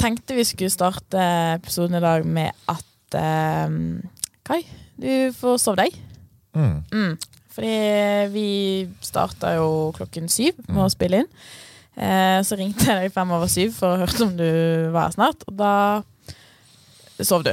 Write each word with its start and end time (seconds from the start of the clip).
tenkte 0.00 0.36
vi 0.38 0.44
skulle 0.48 0.72
starte 0.72 1.20
episoden 1.58 1.98
i 2.00 2.04
dag 2.04 2.24
med 2.26 2.56
at 2.72 3.16
eh, 3.20 3.74
Kai, 4.50 4.62
du 5.00 5.10
får 5.36 5.58
sove 5.62 5.84
deg. 5.84 5.98
Mm. 6.56 6.78
Mm. 6.90 7.18
Fordi 7.50 7.74
vi 8.32 8.46
starta 9.04 9.52
jo 9.58 9.68
klokken 9.96 10.30
syv 10.32 10.58
med 10.68 10.84
å 10.86 10.90
spille 10.92 11.20
inn. 11.22 11.28
Eh, 12.00 12.38
så 12.46 12.56
ringte 12.58 12.86
jeg 12.88 13.04
deg 13.04 13.12
fem 13.14 13.30
over 13.36 13.50
syv 13.50 13.74
for 13.76 13.92
å 13.94 14.00
høre 14.04 14.24
om 14.26 14.32
du 14.38 14.46
var 14.94 15.08
her 15.10 15.14
snart, 15.18 15.44
og 15.50 15.58
da 15.60 15.72
sov 17.26 17.44
du. 17.44 17.52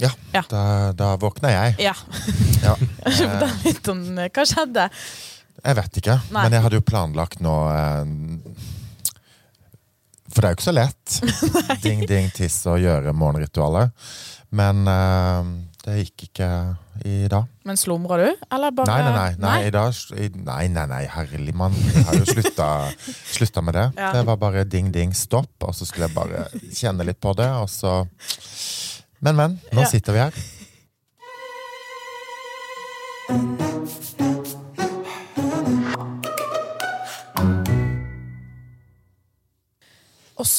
Ja, 0.00 0.08
Ja. 0.32 0.40
Da, 0.48 0.62
da 0.96 1.10
våkna 1.20 1.50
jeg. 1.52 1.76
Ja. 1.90 1.94
Ja. 2.64 2.74
Eh, 3.10 3.52
litt 3.64 3.88
om 3.88 4.00
eh, 4.20 4.28
hva 4.32 4.42
skjedde. 4.48 4.88
jeg 5.64 5.76
vet 5.78 5.96
ikke, 6.02 6.16
Nei. 6.32 6.42
men 6.44 6.52
jeg 6.56 6.64
hadde 6.66 6.78
jo 6.80 6.84
planlagt 6.84 7.40
nå 7.44 7.54
eh, 7.72 8.10
For 10.40 10.46
det 10.46 10.48
er 10.48 10.54
jo 10.54 10.56
ikke 10.56 10.70
så 10.70 10.72
lett. 10.72 11.16
ding, 11.84 12.02
ding, 12.08 12.28
tiss 12.32 12.54
og 12.70 12.78
gjøre 12.80 13.12
morgenritualet. 13.12 13.90
Men 14.56 14.78
uh, 14.88 15.50
det 15.84 15.98
gikk 15.98 16.24
ikke 16.30 16.48
i 17.04 17.26
dag. 17.28 17.44
Men 17.68 17.76
slumra 17.76 18.16
du, 18.22 18.24
eller 18.48 18.72
bare 18.72 18.88
Nei, 18.88 19.02
nei, 19.04 19.12
nei. 19.12 19.34
nei, 19.44 19.58
i 19.68 19.74
dag, 19.74 20.00
nei, 20.46 20.62
nei, 20.72 20.86
nei 20.94 21.02
herlig 21.12 21.52
mann. 21.60 21.76
Jeg 21.92 22.06
har 22.08 22.16
jo 22.22 22.24
slutta, 22.30 22.68
slutta 23.36 23.60
med 23.68 23.76
det. 23.76 23.84
Ja. 24.00 24.14
Det 24.16 24.24
var 24.30 24.40
bare 24.40 24.64
ding, 24.64 24.88
ding, 24.96 25.12
stopp, 25.12 25.52
og 25.60 25.76
så 25.76 25.84
skulle 25.84 26.08
jeg 26.08 26.16
bare 26.16 26.46
kjenne 26.72 27.04
litt 27.04 27.20
på 27.20 27.36
det, 27.36 27.50
og 27.60 27.68
så 27.68 27.98
Men, 29.20 29.36
men. 29.36 29.60
Nå 29.76 29.84
Ja. 29.84 29.90
sitter 29.92 30.16
vi 30.16 30.24
her. 30.24 30.40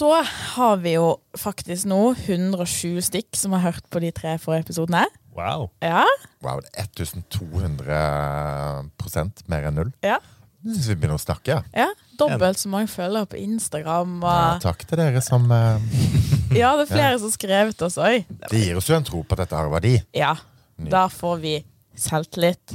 Så 0.02 0.10
har 0.56 0.80
vi 0.82 0.96
jo 0.96 1.12
faktisk 1.38 1.86
nå 1.92 2.00
107 2.26 2.98
stykk 3.06 3.38
som 3.38 3.54
har 3.54 3.62
hørt 3.68 3.86
på 3.94 4.00
de 4.02 4.10
tre 4.16 4.32
forrige 4.42 4.64
episodene. 4.66 5.04
Wow. 5.38 5.68
Ja, 5.84 6.06
Wow, 6.42 6.58
det 6.66 6.72
er 6.82 6.88
1200% 6.98 9.44
mer 9.52 9.62
enn 9.70 9.76
null. 9.78 9.92
ja, 10.02 10.18
Jeg 10.66 10.82
vi 10.88 10.96
begynner 10.96 11.20
å 11.20 11.22
snakke. 11.22 11.50
Ja. 11.54 11.62
ja. 11.78 11.86
Dobbelt 12.18 12.58
så 12.62 12.68
mange 12.70 12.88
følgere 12.92 13.26
på 13.30 13.38
Instagram. 13.40 14.18
Ja, 14.26 14.58
takk 14.62 14.84
til 14.90 14.98
dere 15.00 15.22
som 15.26 15.46
uh... 15.54 15.78
ja, 16.62 16.74
det 16.78 16.84
er 16.88 16.92
flere 16.92 17.18
som 17.22 17.28
har 17.30 17.36
skrevet 17.38 17.82
oss 17.86 17.98
òg. 18.02 18.26
Det 18.50 18.60
gir 18.62 18.76
oss 18.78 18.90
jo 18.90 18.96
en 18.98 19.06
tro 19.08 19.22
på 19.24 19.34
at 19.38 19.42
dette 19.46 19.56
har 19.58 19.70
verdi. 19.74 19.96
Ja, 20.18 20.34
da 20.82 21.06
får 21.14 21.36
vi 21.46 21.56
selvtillit, 21.98 22.66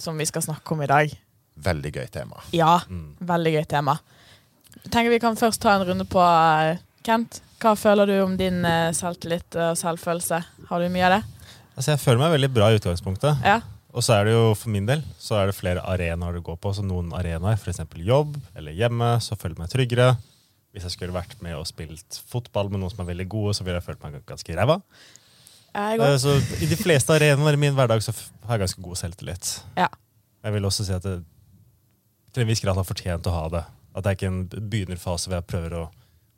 som 0.00 0.18
vi 0.20 0.24
skal 0.28 0.42
snakke 0.48 0.68
om 0.74 0.80
i 0.84 0.88
dag. 0.90 1.06
Veldig 1.62 1.90
gøy 1.96 2.06
tema. 2.12 2.36
Ja, 2.56 2.78
Mm. 2.88 3.16
veldig 3.20 3.52
gøy 3.58 3.64
tema. 3.68 3.94
Tenker 4.88 5.10
Vi 5.12 5.20
kan 5.22 5.38
først 5.38 5.62
ta 5.62 5.76
en 5.76 5.86
runde 5.88 6.06
på 6.08 6.22
eh, 6.22 6.80
Kent. 7.06 7.40
Hva 7.62 7.76
føler 7.78 8.10
du 8.10 8.16
om 8.24 8.34
din 8.38 8.64
eh, 8.66 8.90
selvtillit 8.96 9.54
og 9.58 9.78
selvfølelse? 9.78 10.40
Har 10.70 10.82
du 10.82 10.90
mye 10.92 11.06
av 11.08 11.16
det? 11.18 11.22
Altså, 11.76 11.92
jeg 11.94 12.02
føler 12.02 12.20
meg 12.24 12.34
veldig 12.34 12.50
bra 12.52 12.70
i 12.70 12.80
utgangspunktet. 12.80 13.46
Ja. 13.46 13.60
Og 13.92 14.04
så 14.04 14.16
er 14.16 14.28
det 14.28 14.34
jo 14.34 14.52
for 14.56 14.72
min 14.72 14.86
del 14.88 15.02
så 15.20 15.36
er 15.38 15.50
det 15.50 15.56
flere 15.56 15.84
arenaer 15.88 16.36
du 16.36 16.42
går 16.44 16.58
på. 16.60 16.72
Så 16.76 16.84
noen 16.84 17.12
arenaer, 17.16 17.58
f.eks. 17.60 17.82
jobb 18.00 18.36
eller 18.56 18.76
hjemme, 18.76 19.14
så 19.24 19.36
føler 19.36 19.56
jeg 19.56 19.62
meg 19.62 19.72
tryggere. 19.72 20.12
Hvis 20.72 20.86
jeg 20.88 20.94
skulle 20.94 21.16
vært 21.16 21.36
med 21.44 21.58
og 21.58 21.66
spilt 21.68 22.20
fotball 22.32 22.72
med 22.72 22.80
noen 22.80 22.92
som 22.92 23.02
er 23.04 23.10
veldig 23.12 23.28
gode, 23.32 23.56
så 23.56 23.66
ville 23.66 23.76
jeg 23.76 23.86
følt 23.90 24.04
meg 24.04 24.22
ganske 24.28 24.56
ræva. 24.56 24.78
Eh. 25.76 26.06
Så 26.20 26.38
i 26.64 26.68
de 26.68 26.78
fleste 26.80 27.12
arenaer 27.12 27.56
i 27.56 27.60
min 27.60 27.76
hverdag 27.76 28.04
så 28.04 28.14
har 28.46 28.56
jeg 28.56 28.64
ganske 28.64 28.84
god 28.84 29.00
selvtillit. 29.00 29.52
Ja. 29.76 29.90
Jeg 30.42 30.56
vil 30.56 30.66
også 30.68 30.88
si 30.88 30.96
at 30.96 31.04
jeg 31.06 31.22
til 32.32 32.44
en 32.44 32.48
viss 32.48 32.64
grad 32.64 32.78
har 32.80 32.88
fortjent 32.88 33.28
å 33.28 33.34
ha 33.36 33.44
det. 33.52 33.62
At 33.94 34.04
det 34.04 34.10
er 34.12 34.16
ikke 34.18 34.30
en 34.32 34.68
begynnerfase 34.72 35.28
hvor 35.28 35.38
jeg 35.40 35.46
prøver 35.50 35.74
å 35.78 35.88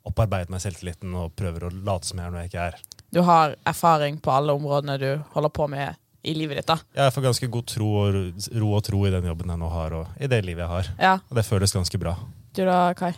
opparbeide 0.05 0.51
meg 0.53 0.61
selvtilliten 0.61 1.13
og 1.17 1.31
prøver 1.39 1.65
å 1.65 1.73
late 1.73 2.05
som 2.09 2.19
jeg 2.19 2.27
er 2.27 2.33
noe 2.33 2.43
jeg 2.43 2.51
ikke 2.51 2.65
er. 2.69 2.75
Du 3.15 3.21
har 3.25 3.55
erfaring 3.65 4.17
på 4.21 4.33
alle 4.35 4.53
områdene 4.53 4.97
du 5.01 5.07
holder 5.33 5.53
på 5.55 5.67
med 5.71 5.95
i 6.25 6.33
livet 6.33 6.57
ditt. 6.59 6.67
da. 6.67 6.75
Jeg 6.97 7.13
får 7.13 7.21
ganske 7.27 7.47
god 7.53 7.65
tro 7.69 7.87
og 8.01 8.13
ro- 8.15 8.59
ro 8.61 8.69
og 8.77 8.83
tro 8.85 9.03
i 9.05 9.11
den 9.13 9.25
jobben 9.29 9.49
jeg 9.53 9.61
nå 9.61 9.69
har, 9.69 9.93
og 9.93 10.07
i 10.19 10.27
det 10.27 10.41
livet 10.45 10.63
jeg 10.65 10.71
har. 10.73 10.89
Ja, 10.99 11.13
Og 11.29 11.35
det 11.37 11.45
føles 11.45 11.73
ganske 11.73 11.99
bra. 12.01 12.15
Du 12.53 12.63
da, 12.65 12.93
Kai? 12.97 13.13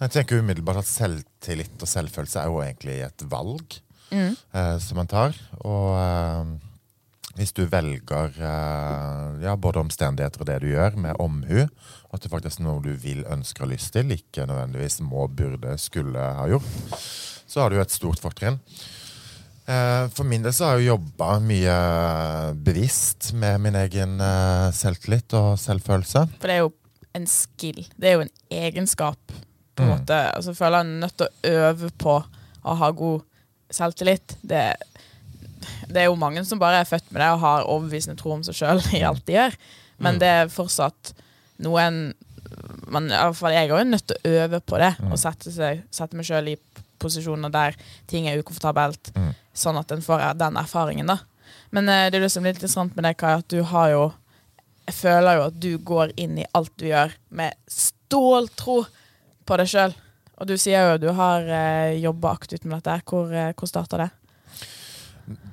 Jeg 0.00 0.10
tenker 0.14 0.40
umiddelbart 0.40 0.80
at 0.80 0.88
selvtillit 0.88 1.76
og 1.84 1.88
selvfølelse 1.90 2.40
er 2.40 2.48
jo 2.48 2.62
egentlig 2.64 2.98
et 3.04 3.26
valg 3.30 3.80
Mm. 4.10 4.32
eh, 4.54 4.78
som 4.82 4.96
man 4.98 5.06
tar. 5.06 5.36
Og 5.62 5.92
eh, 6.00 6.56
hvis 7.36 7.52
du 7.54 7.60
velger 7.70 8.32
eh, 8.42 9.44
ja, 9.44 9.52
både 9.56 9.78
omstendigheter 9.84 10.40
og 10.42 10.46
det 10.48 10.56
du 10.64 10.66
gjør, 10.72 10.96
med 10.96 11.14
omhu, 11.22 11.68
at 12.12 12.22
det 12.24 12.30
faktisk 12.32 12.60
er 12.60 12.64
noe 12.66 12.82
du 12.82 12.90
vil, 12.98 13.20
ønsker 13.30 13.62
og 13.66 13.70
lyst 13.70 13.92
til, 13.94 14.10
ikke 14.10 14.46
nødvendigvis 14.50 15.00
må, 15.06 15.28
burde, 15.28 15.76
skulle 15.78 16.18
ha 16.18 16.46
gjort, 16.50 16.66
så 17.46 17.60
har 17.62 17.70
du 17.70 17.76
jo 17.78 17.82
et 17.84 17.94
stort 17.94 18.18
fortrinn. 18.22 18.56
Eh, 19.70 20.08
For 20.14 20.24
min 20.26 20.42
del 20.42 20.52
så 20.56 20.66
har 20.72 20.78
jeg 20.80 20.88
jo 20.88 20.96
jobba 20.96 21.36
mye 21.44 21.76
bevisst 22.66 23.30
med 23.38 23.60
min 23.62 23.76
egen 23.78 24.16
eh, 24.20 24.70
selvtillit 24.74 25.34
og 25.38 25.52
selvfølelse. 25.62 26.24
For 26.40 26.50
det 26.50 26.56
er 26.58 26.64
jo 26.64 26.72
en 27.18 27.26
skill. 27.30 27.80
Det 27.98 28.10
er 28.10 28.18
jo 28.18 28.26
en 28.26 28.34
egenskap. 28.50 29.18
på 29.76 29.82
en 29.84 29.88
Mm. 29.88 29.94
måte. 30.00 30.16
Altså, 30.34 30.50
jeg 30.50 30.56
føler 30.58 30.78
jeg 30.82 30.86
er 30.86 31.00
nødt 31.00 31.16
til 31.16 31.26
å 31.26 31.50
øve 31.54 31.90
på 31.96 32.14
å 32.64 32.74
ha 32.76 32.90
god 32.90 33.22
selvtillit. 33.70 34.34
Det, 34.42 34.74
det 35.88 35.96
er 36.02 36.04
jo 36.10 36.16
mange 36.20 36.42
som 36.44 36.58
bare 36.58 36.80
er 36.82 36.84
født 36.90 37.06
med 37.12 37.22
det 37.22 37.28
og 37.32 37.40
har 37.40 37.64
overbevisende 37.64 38.18
tro 38.18 38.32
om 38.34 38.42
seg 38.44 38.54
sjøl 38.58 38.82
i 38.98 39.00
alt 39.06 39.24
de 39.26 39.32
gjør. 39.38 39.54
Men 39.98 40.14
Mm. 40.16 40.18
det 40.20 40.28
er 40.28 40.48
fortsatt 40.52 41.12
noen 41.60 42.02
man, 42.90 43.06
i 43.06 43.14
hvert 43.14 43.38
fall 43.38 43.54
Jeg 43.54 43.68
er 43.68 43.72
jo 43.72 43.80
nødt 43.86 44.06
til 44.10 44.16
å 44.18 44.36
øve 44.44 44.60
på 44.64 44.78
det. 44.80 44.94
Mm. 44.98 45.12
Og 45.12 45.20
sette, 45.20 45.52
seg, 45.54 45.84
sette 45.94 46.18
meg 46.18 46.26
sjøl 46.28 46.52
i 46.52 46.56
posisjoner 47.00 47.52
der 47.52 47.76
ting 48.10 48.28
er 48.28 48.40
ukomfortabelt. 48.40 49.12
Mm. 49.16 49.32
Sånn 49.56 49.78
at 49.80 49.92
en 49.94 50.04
får 50.04 50.24
den 50.40 50.58
erfaringen, 50.60 51.10
da. 51.10 51.20
Men 51.74 51.88
eh, 51.88 52.08
det 52.10 52.20
er 52.20 52.26
det 52.26 52.32
som 52.34 52.46
litt 52.46 52.58
interessant 52.58 52.96
med 52.96 53.06
deg, 53.06 53.18
Kai, 53.20 53.36
at 53.38 53.48
du 53.50 53.62
har 53.72 53.92
jo 53.94 54.10
Jeg 54.88 54.96
føler 54.96 55.36
jo 55.36 55.42
at 55.46 55.58
du 55.62 55.72
går 55.86 56.12
inn 56.18 56.38
i 56.42 56.46
alt 56.56 56.72
du 56.80 56.88
gjør 56.88 57.12
med 57.38 57.54
ståltro 57.70 58.80
på 59.46 59.58
deg 59.60 59.68
sjøl. 59.70 59.92
Og 60.40 60.48
du 60.48 60.56
sier 60.58 60.82
jo 60.82 60.96
at 60.96 61.02
du 61.02 61.10
har 61.14 61.46
eh, 61.46 62.00
jobba 62.00 62.32
aktivt 62.34 62.64
med 62.64 62.80
dette. 62.80 62.96
Hvor, 63.06 63.30
eh, 63.30 63.52
hvor 63.54 63.70
starta 63.70 64.00
det? 64.00 64.08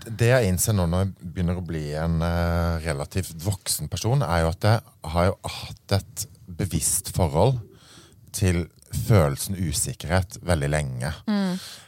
Det 0.08 0.32
jeg 0.32 0.50
innser 0.50 0.76
nå 0.78 0.88
når 0.90 1.04
jeg 1.06 1.32
begynner 1.34 1.60
å 1.60 1.66
bli 1.66 1.84
en 2.00 2.22
uh, 2.24 2.80
relativt 2.84 3.38
voksen 3.44 3.92
person, 3.92 4.24
er 4.26 4.44
jo 4.44 4.52
at 4.54 4.68
jeg 4.70 5.12
har 5.14 5.30
jo 5.30 5.38
hatt 5.58 5.98
et 6.00 6.28
bevisst 6.58 7.12
forhold 7.16 7.60
til 8.36 8.66
følelsen 8.94 9.58
usikkerhet 9.60 10.40
veldig 10.46 10.70
lenge. 10.72 11.14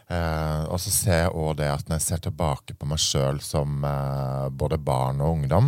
Eh, 0.10 0.62
og 0.74 0.80
så 0.82 0.90
ser 0.90 1.20
jeg 1.20 1.34
også 1.38 1.58
det 1.60 1.68
at 1.70 1.90
når 1.90 2.00
jeg 2.00 2.06
ser 2.08 2.22
tilbake 2.26 2.74
på 2.74 2.88
meg 2.90 3.02
sjøl 3.04 3.38
som 3.46 3.84
eh, 3.86 4.48
både 4.50 4.80
barn 4.82 5.22
og 5.22 5.36
ungdom, 5.38 5.68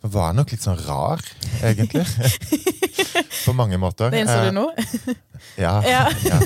så 0.00 0.10
var 0.14 0.28
jeg 0.30 0.38
nok 0.38 0.54
litt 0.54 0.66
sånn 0.66 0.78
rar, 0.86 1.24
egentlig. 1.66 2.04
på 3.46 3.54
mange 3.58 3.80
måter. 3.82 4.12
Det 4.14 4.22
innså 4.22 4.38
Eh, 4.38 4.46
du 4.50 4.56
nå? 4.60 4.68
Ja. 5.56 5.80
Ja. 5.82 6.04
ja. 6.22 6.38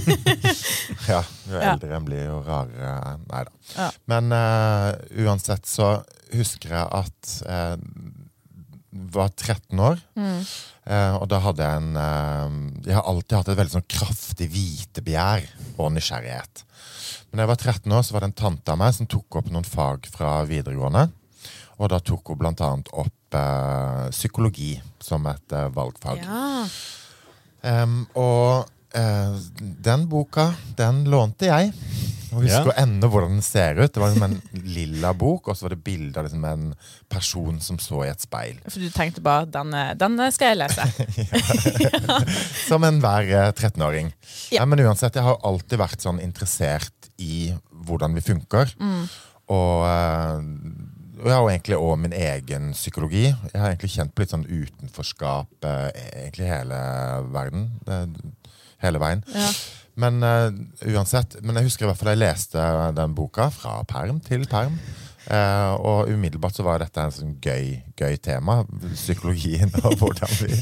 ja. 1.12 1.20
Jo 1.50 1.58
eldre 1.58 1.96
en 1.96 2.04
blir, 2.06 2.28
jo 2.28 2.36
rarere 2.46 3.16
Nei 3.26 3.40
da. 3.44 3.54
Ja. 3.74 3.88
Men 4.10 4.30
eh, 4.32 5.24
uansett 5.26 5.66
så 5.68 5.96
husker 6.32 6.72
jeg 6.78 6.86
at 7.02 7.32
jeg 7.42 7.82
var 8.94 9.32
13 9.34 9.80
år. 9.80 9.98
Mm. 10.14 10.44
eh, 10.86 11.16
og 11.18 11.26
da 11.32 11.40
hadde 11.42 11.66
jeg 11.66 11.82
en 11.82 11.96
eh, 11.98 12.58
Jeg 12.88 12.96
har 12.98 13.08
alltid 13.10 13.36
hatt 13.38 13.50
et 13.52 13.58
veldig 13.58 13.74
sånn 13.74 13.88
kraftig 13.90 14.48
vitebegjær 14.54 15.48
og 15.78 15.92
nysgjerrighet. 15.96 16.64
Men 17.30 17.38
da 17.38 17.44
jeg 17.44 17.52
var 17.52 17.62
13 17.62 17.96
år, 17.98 18.02
så 18.06 18.14
var 18.14 18.24
det 18.24 18.30
en 18.30 18.40
tante 18.44 18.72
av 18.72 18.80
meg 18.80 18.94
som 18.94 19.10
tok 19.10 19.40
opp 19.40 19.50
noen 19.50 19.66
fag 19.66 20.06
fra 20.14 20.36
videregående. 20.48 21.08
Og 21.82 21.90
da 21.90 21.98
tok 21.98 22.30
hun 22.30 22.38
blant 22.38 22.62
annet 22.62 22.92
opp 22.94 23.38
eh, 23.38 24.04
psykologi 24.14 24.76
som 25.02 25.26
et 25.26 25.56
valgfag. 25.74 26.22
Ja. 26.22 26.66
Em, 27.64 28.04
og 28.14 28.68
eh, 28.94 29.36
den 29.58 30.06
boka, 30.10 30.50
den 30.78 31.04
lånte 31.10 31.48
jeg. 31.48 31.72
Og 32.34 32.42
husker 32.42 32.72
Ja. 32.72 32.82
ennå 32.84 33.08
hvordan 33.10 33.36
den 33.36 33.42
ser 33.46 33.78
ut. 33.78 33.92
Det 33.94 34.00
var 34.02 34.10
liksom 34.12 34.24
en 34.26 34.42
lilla 34.76 35.12
bok, 35.14 35.48
og 35.48 35.56
så 35.56 35.62
var 35.68 35.74
det 35.76 35.84
bilde 35.84 36.18
av 36.18 36.24
liksom 36.26 36.44
en 36.44 36.74
person 37.08 37.60
som 37.60 37.78
så 37.78 38.04
i 38.04 38.10
et 38.10 38.20
speil. 38.20 38.58
For 38.68 38.80
du 38.80 38.90
tenkte 38.90 39.22
bare 39.22 39.46
'den, 39.46 39.70
denne 39.98 40.30
skal 40.34 40.52
jeg 40.56 40.58
lese. 40.58 40.82
Som 42.68 42.84
enhver 42.84 43.28
eh, 43.30 43.52
13-åring. 43.52 44.12
Ja. 44.50 44.60
Ja. 44.60 44.66
men 44.66 44.80
uansett, 44.84 45.14
jeg 45.14 45.24
har 45.26 45.38
alltid 45.44 45.78
vært 45.80 46.00
sånn 46.04 46.20
interessert 46.22 47.10
i 47.18 47.52
hvordan 47.86 48.14
vi 48.16 48.20
funker. 48.24 48.72
Og, 49.48 49.84
eh, 49.86 50.40
og 51.20 51.28
jeg 51.28 51.36
har 51.36 51.50
egentlig 51.50 51.78
òg 51.78 51.98
min 52.00 52.12
egen 52.16 52.72
psykologi. 52.76 53.26
Jeg 53.52 53.60
har 53.60 53.70
egentlig 53.72 53.92
kjent 53.94 54.14
på 54.14 54.24
litt 54.24 54.32
sånn 54.34 54.46
utenforskap 54.48 55.68
eh, 55.68 55.90
egentlig 56.24 56.48
hele 56.50 56.80
verden. 57.34 57.68
eh, 57.88 58.06
hele 58.84 58.98
veien. 59.00 59.22
Ja. 59.34 59.48
Men 60.00 60.22
uh, 60.26 60.48
uansett, 60.90 61.38
men 61.42 61.58
jeg 61.58 61.68
husker 61.68 61.86
i 61.86 61.90
hvert 61.90 62.00
fall 62.00 62.14
jeg 62.14 62.22
leste 62.24 62.62
den 62.96 63.14
boka 63.14 63.48
fra 63.54 63.76
perm 63.88 64.18
til 64.24 64.46
perm. 64.50 64.78
Eh, 65.24 65.72
og 65.80 66.10
umiddelbart 66.12 66.56
så 66.58 66.64
var 66.66 66.82
dette 66.82 67.00
en 67.00 67.12
sånn 67.14 67.34
gøy, 67.40 67.78
gøy 67.96 68.16
tema. 68.20 68.58
Psykologien 68.92 69.70
og 69.80 69.94
hvordan 70.00 70.32
vi 70.42 70.52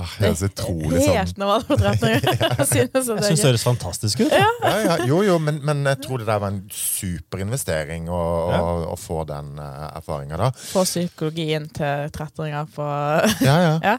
ah, 0.00 0.08
Det 0.18 0.24
høres 0.32 0.42
utrolig 0.48 1.02
sånn 1.04 1.14
Helt 1.18 1.38
13-åringer. 1.38 2.40
Jeg 2.58 2.68
syns 2.72 3.42
det 3.42 3.46
høres 3.46 3.66
fantastisk 3.66 4.24
ut. 4.24 4.32
ja, 4.34 4.48
ja, 4.82 4.96
Jo, 5.06 5.20
jo, 5.26 5.36
men, 5.42 5.60
men 5.66 5.84
jeg 5.86 6.00
tror 6.04 6.18
det 6.22 6.26
der 6.28 6.40
var 6.42 6.50
en 6.52 6.62
superinvestering 6.74 8.08
å, 8.10 8.20
Ja. 8.52 8.58
å, 8.62 8.72
å 8.92 8.96
få 8.98 9.22
den 9.28 9.54
uh, 9.60 9.88
erfaringa 9.98 10.38
da. 10.40 10.50
Få 10.72 10.82
psykologien 10.88 11.68
til 11.74 12.08
13-åringer 12.10 12.68
på 12.74 12.86
Ja, 13.48 13.56
ja. 13.62 13.74
Ja. 13.84 13.94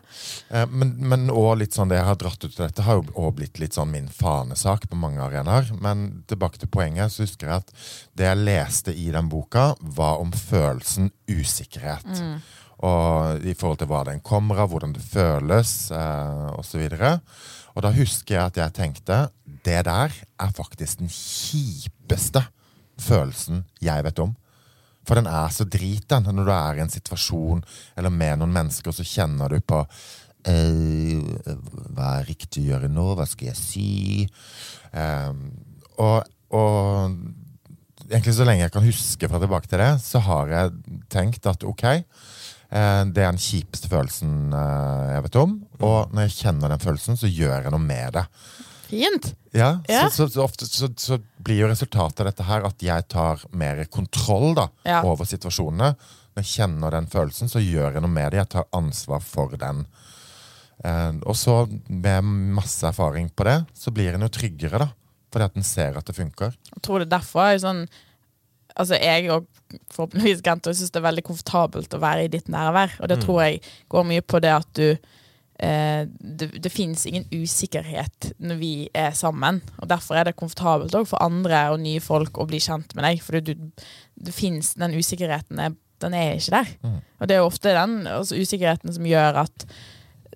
Eh, 0.50 0.66
men, 0.70 0.96
men 1.00 1.28
også 1.32 1.56
litt 1.64 1.78
sånn 1.78 1.92
det 1.92 2.00
jeg 2.00 2.08
har 2.10 2.20
dratt 2.20 2.44
ut 2.44 2.50
til 2.52 2.66
dette, 2.66 2.86
har 2.86 3.00
jo 3.00 3.06
også 3.14 3.36
blitt 3.40 3.62
litt 3.64 3.78
sånn 3.78 3.92
min 3.94 4.10
fanesak 4.12 4.90
på 4.92 5.00
mange 5.00 5.22
arenaer. 5.24 5.72
Men 5.82 6.24
tilbake 6.30 6.60
til 6.62 6.72
poenget, 6.74 7.14
så 7.14 7.24
husker 7.26 7.50
jeg 7.50 7.64
at 7.64 7.74
det 8.20 8.28
jeg 8.30 8.44
leste 8.44 8.94
i 8.96 9.10
den 9.16 9.30
boka, 9.32 9.69
var 9.80 10.22
om 10.24 10.32
følelsen 10.36 11.12
usikkerhet. 11.30 12.10
Og 12.80 13.44
i 13.44 13.54
forhold 13.60 13.82
til 13.82 13.90
hva 13.92 14.06
den 14.08 14.22
kommer 14.24 14.62
av, 14.64 14.72
hvordan 14.72 14.94
det 14.96 15.04
føles, 15.04 15.92
eh, 15.92 16.46
osv. 16.60 16.86
Og, 16.96 17.20
og 17.76 17.84
da 17.84 17.92
husker 17.96 18.36
jeg 18.38 18.46
at 18.46 18.60
jeg 18.62 18.76
tenkte 18.78 19.18
det 19.66 19.82
der 19.88 20.14
er 20.16 20.54
faktisk 20.56 21.02
den 21.02 21.12
kjipeste 21.12 22.46
følelsen 23.00 23.66
jeg 23.84 24.06
vet 24.08 24.22
om. 24.24 24.36
For 25.08 25.18
den 25.18 25.28
er 25.28 25.52
så 25.52 25.66
drit, 25.66 26.06
den. 26.12 26.28
Når 26.36 26.46
du 26.46 26.54
er 26.54 26.80
i 26.80 26.84
en 26.84 26.94
situasjon 26.94 27.64
eller 27.98 28.14
med 28.14 28.40
noen 28.40 28.56
mennesker, 28.56 28.94
så 28.94 29.06
kjenner 29.08 29.52
du 29.52 29.60
på 29.66 29.82
eh, 30.48 31.20
Hva 31.96 32.20
er 32.20 32.30
riktig 32.30 32.64
å 32.64 32.70
gjøre 32.74 32.92
nå? 32.94 33.08
Hva 33.18 33.28
skal 33.30 33.52
jeg 33.52 33.60
si? 33.60 33.90
Eh, 34.94 35.32
og, 36.00 36.30
og 36.56 37.20
egentlig 38.10 38.36
så 38.38 38.46
lenge 38.48 38.66
jeg 38.66 38.74
kan 38.76 38.86
huske 38.86 39.30
fra 39.30 39.40
tilbake 39.42 39.70
til 39.72 39.82
det, 39.82 39.92
så 40.04 40.22
har 40.26 40.54
jeg 40.54 41.00
tenkt 41.14 41.46
at 41.50 41.64
ok, 41.68 41.84
eh, 41.90 43.04
det 43.10 43.24
er 43.24 43.32
den 43.32 43.42
kjipeste 43.42 43.90
følelsen 43.92 44.54
eh, 44.54 45.12
jeg 45.16 45.26
vet 45.28 45.38
om. 45.44 45.58
Og 45.80 46.14
når 46.14 46.28
jeg 46.28 46.38
kjenner 46.44 46.74
den 46.74 46.84
følelsen, 46.84 47.20
så 47.22 47.30
gjør 47.30 47.68
jeg 47.68 47.74
noe 47.76 47.84
med 47.84 48.18
det. 48.20 48.26
Fint. 48.90 49.34
Ja, 49.54 49.80
Ja. 49.90 50.08
Så, 50.10 50.26
så, 50.28 50.34
så 50.34 50.44
ofte 50.46 50.66
så, 50.66 50.90
så 50.98 51.20
blir 51.46 51.64
jo 51.64 51.70
resultatet 51.70 52.22
av 52.24 52.30
dette 52.32 52.46
her 52.48 52.66
at 52.66 52.82
jeg 52.82 53.06
tar 53.10 53.44
mer 53.54 53.84
kontroll 53.94 54.56
da, 54.58 54.68
Ja. 54.86 55.04
over 55.06 55.26
situasjonene. 55.30 55.94
Når 56.34 56.44
jeg 56.46 56.54
kjenner 56.56 56.94
den 56.94 57.08
følelsen, 57.10 57.50
så 57.52 57.62
gjør 57.62 57.94
jeg 57.98 58.02
noe 58.06 58.14
med 58.14 58.32
det. 58.34 58.42
Jeg 58.44 58.50
tar 58.54 58.68
ansvar 58.78 59.22
for 59.26 59.54
den. 59.62 59.84
Eh, 60.86 61.12
og 61.28 61.36
så, 61.38 61.64
med 61.90 62.24
masse 62.56 62.86
erfaring 62.88 63.30
på 63.36 63.46
det, 63.50 63.58
så 63.78 63.92
blir 63.94 64.16
en 64.16 64.26
jo 64.26 64.32
tryggere, 64.34 64.80
da. 64.86 64.90
Fordi 65.34 65.46
at 65.50 65.58
en 65.60 65.66
ser 65.68 65.98
at 66.00 66.08
det 66.10 66.18
funker. 66.18 66.56
Jeg 66.74 66.84
tror 66.86 67.02
det 67.02 67.10
er 67.10 67.18
derfor 67.20 67.52
jeg 67.52 67.66
sånn 67.66 67.84
Altså 68.80 68.96
jeg 68.96 69.26
og 69.34 69.48
forhåpentligvis 69.92 70.44
Gento 70.46 70.72
syns 70.72 70.94
det 70.94 71.00
er 71.02 71.08
veldig 71.10 71.24
komfortabelt 71.28 71.96
å 71.98 72.00
være 72.00 72.28
i 72.28 72.30
ditt 72.32 72.48
nærvær. 72.54 72.94
Og 73.02 73.10
det 73.12 73.18
tror 73.26 73.42
jeg 73.44 73.58
går 73.92 74.06
mye 74.08 74.24
på 74.24 74.40
det 74.40 74.54
at 74.56 74.70
du 74.78 74.86
eh, 74.88 76.06
Det, 76.08 76.48
det 76.64 76.72
fins 76.72 77.04
ingen 77.10 77.26
usikkerhet 77.34 78.30
når 78.40 78.60
vi 78.62 78.72
er 78.96 79.12
sammen. 79.18 79.60
Og 79.82 79.90
derfor 79.92 80.16
er 80.16 80.30
det 80.30 80.38
komfortabelt 80.40 80.96
òg 80.96 81.10
for 81.12 81.20
andre 81.26 81.66
og 81.74 81.82
nye 81.84 82.00
folk 82.00 82.40
å 82.40 82.48
bli 82.48 82.62
kjent 82.64 82.96
med 82.96 83.04
deg. 83.10 83.20
For 83.26 83.42
du, 83.42 83.52
det 84.16 84.38
finnes 84.38 84.72
den 84.80 84.96
usikkerheten 84.96 85.60
er, 85.60 85.76
den 86.00 86.16
er 86.16 86.38
ikke 86.38 86.62
der. 86.62 86.74
Og 87.20 87.28
det 87.28 87.36
er 87.36 87.44
ofte 87.44 87.76
den 87.76 88.06
altså 88.08 88.40
usikkerheten 88.40 88.96
som 88.96 89.10
gjør 89.10 89.44
at 89.44 89.68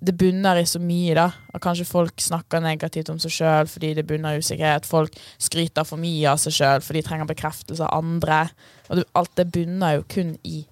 det 0.03 0.15
bunner 0.19 0.59
i 0.59 0.65
så 0.67 0.81
mye, 0.83 1.15
da. 1.17 1.29
At 1.53 1.63
kanskje 1.63 1.87
folk 1.87 2.21
snakker 2.21 2.63
negativt 2.63 3.11
om 3.13 3.21
seg 3.21 3.33
sjøl 3.37 3.69
fordi 3.71 3.93
det 3.97 4.05
bunner 4.09 4.35
i 4.35 4.43
usikkerhet. 4.43 4.87
Folk 4.89 5.15
skryter 5.41 5.87
for 5.87 6.01
mye 6.01 6.27
av 6.31 6.41
seg 6.43 6.57
sjøl 6.57 6.83
fordi 6.83 7.01
de 7.01 7.07
trenger 7.07 7.29
bekreftelse 7.29 7.87
av 7.87 8.03
andre. 8.03 8.43
Og 8.89 8.99
det, 8.99 9.07
alt 9.19 9.33
det 9.39 9.49
bunner 9.55 9.97
jo 9.97 10.05
kun 10.11 10.35
i 10.43 10.63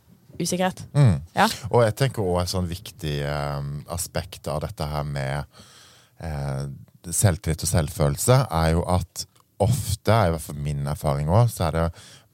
usikkerhet. 0.41 0.83
Mm. 0.97 1.17
Ja. 1.37 1.47
Og 1.69 1.85
jeg 1.85 1.97
tenker 2.01 2.25
også 2.25 2.43
et 2.43 2.53
sånn 2.55 2.71
viktig 2.71 3.17
eh, 3.27 3.59
aspekt 3.93 4.49
av 4.51 4.63
dette 4.65 4.87
her 4.91 5.05
med 5.07 5.61
eh, 6.23 6.63
selvtillit 7.09 7.65
og 7.65 7.71
selvfølelse, 7.71 8.39
er 8.51 8.73
jo 8.75 8.83
at 8.89 9.27
ofte, 9.61 10.15
i 10.15 10.33
hvert 10.33 10.41
fall 10.41 10.59
min 10.63 10.87
erfaring 10.89 11.29
òg, 11.29 11.49
så 11.53 11.67
er 11.67 11.77
det 11.77 11.87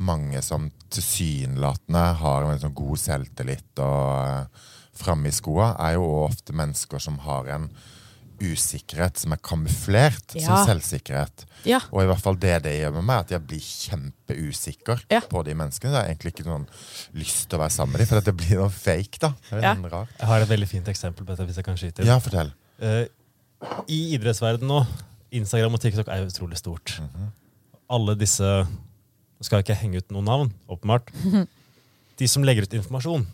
mange 0.07 0.39
som 0.45 0.69
tilsynelatende 0.93 2.03
har 2.21 2.45
en 2.45 2.61
sånn 2.61 2.75
god 2.77 3.01
selvtillit 3.01 3.83
og 3.83 4.09
eh, 4.23 4.65
framme 4.97 5.29
i 5.29 5.35
skoa, 5.35 5.75
er 5.79 5.93
jo 5.97 6.03
ofte 6.25 6.53
mennesker 6.57 6.99
som 7.03 7.17
har 7.25 7.47
en 7.55 7.69
usikkerhet 8.37 9.17
som 9.17 9.31
er 9.33 9.39
kamuflert 9.41 10.35
Ja. 10.37 10.45
som 10.45 10.67
selvsikkerhet. 10.67 11.45
Ja. 11.65 11.79
Og 11.91 12.03
i 12.03 12.05
hvert 12.05 12.21
fall 12.21 12.35
det 12.37 12.59
det 12.67 12.75
gjør 12.83 12.93
med 12.99 13.03
meg, 13.07 13.19
at 13.25 13.31
jeg 13.33 13.41
blir 13.47 13.59
kjempeusikker 13.65 15.01
Ja. 15.09 15.21
på 15.21 15.41
de 15.43 15.55
menneskene. 15.57 15.89
Jeg 15.91 15.97
har 16.01 16.09
egentlig 16.11 16.33
ikke 16.35 16.45
noen 16.45 16.67
lyst 17.15 17.47
til 17.49 17.57
å 17.57 17.61
være 17.63 17.71
sammen 17.73 17.93
med 17.93 17.99
dem, 18.01 18.07
for 18.07 18.21
det 18.21 18.35
blir 18.37 18.57
noe 18.61 18.69
fake, 18.69 19.17
da. 19.19 19.29
Det 19.49 19.53
er 19.57 19.61
Ja. 19.61 19.75
sånn 19.75 19.89
rart. 19.91 20.09
Jeg 20.19 20.27
har 20.27 20.41
et 20.41 20.49
veldig 20.49 20.67
fint 20.67 20.85
eksempel 20.87 21.25
på 21.25 21.35
dette. 21.35 21.45
hvis 21.47 21.55
jeg 21.55 21.65
kan 21.65 21.75
skyte 21.75 21.99
inn. 22.01 22.05
Ja, 22.07 22.19
fortell. 22.19 22.51
Uh, 22.79 23.05
I 23.89 24.17
idrettsverdenen 24.17 24.67
nå, 24.67 24.87
Instagram 25.31 25.73
og 25.73 25.81
TikTok 25.81 26.07
er 26.07 26.17
jo 26.21 26.27
utrolig 26.29 26.57
stort. 26.57 26.99
Alle 27.89 28.15
disse 28.15 28.43
Nå 29.39 29.43
skal 29.45 29.61
jeg 29.61 29.65
ikke 29.67 29.81
henge 29.81 29.97
ut 29.97 30.09
noen 30.09 30.25
navn, 30.25 30.53
åpenbart. 30.67 31.11
De 32.17 32.25
som 32.27 32.41
legger 32.43 32.63
ut 32.63 32.73
informasjon, 32.73 33.27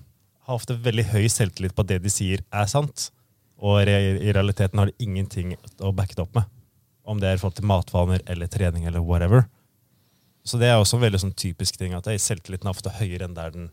har 0.48 0.60
ofte 0.60 0.76
veldig 0.76 1.06
høy 1.14 1.28
selvtillit 1.32 1.76
på 1.76 1.86
at 1.86 1.92
det 1.94 2.02
de 2.04 2.12
sier, 2.12 2.44
er 2.52 2.70
sant. 2.72 3.10
Og 3.64 3.80
re 3.88 3.96
i 4.20 4.34
realiteten 4.36 4.82
har 4.82 4.90
de 4.92 5.06
ingenting 5.06 5.54
å 5.80 5.94
backe 5.96 6.18
det 6.18 6.26
opp 6.26 6.36
med. 6.36 6.50
Om 7.08 7.20
det 7.20 7.30
er 7.30 7.38
i 7.38 7.42
forhold 7.42 7.60
til 7.60 7.68
matvaner 7.70 8.24
eller 8.32 8.50
trening 8.52 8.88
eller 8.90 9.04
whatever. 9.04 9.46
Så 10.44 10.60
det 10.60 10.68
er 10.68 10.80
også 10.80 10.98
en 10.98 11.06
veldig 11.06 11.22
sånn 11.24 11.38
typisk 11.40 11.78
ting 11.80 11.96
at 11.96 12.08
selvtilliten 12.20 12.68
er 12.68 12.76
ofte 12.76 12.92
høyere 12.98 13.30
enn 13.30 13.38
der 13.38 13.54
den 13.56 13.70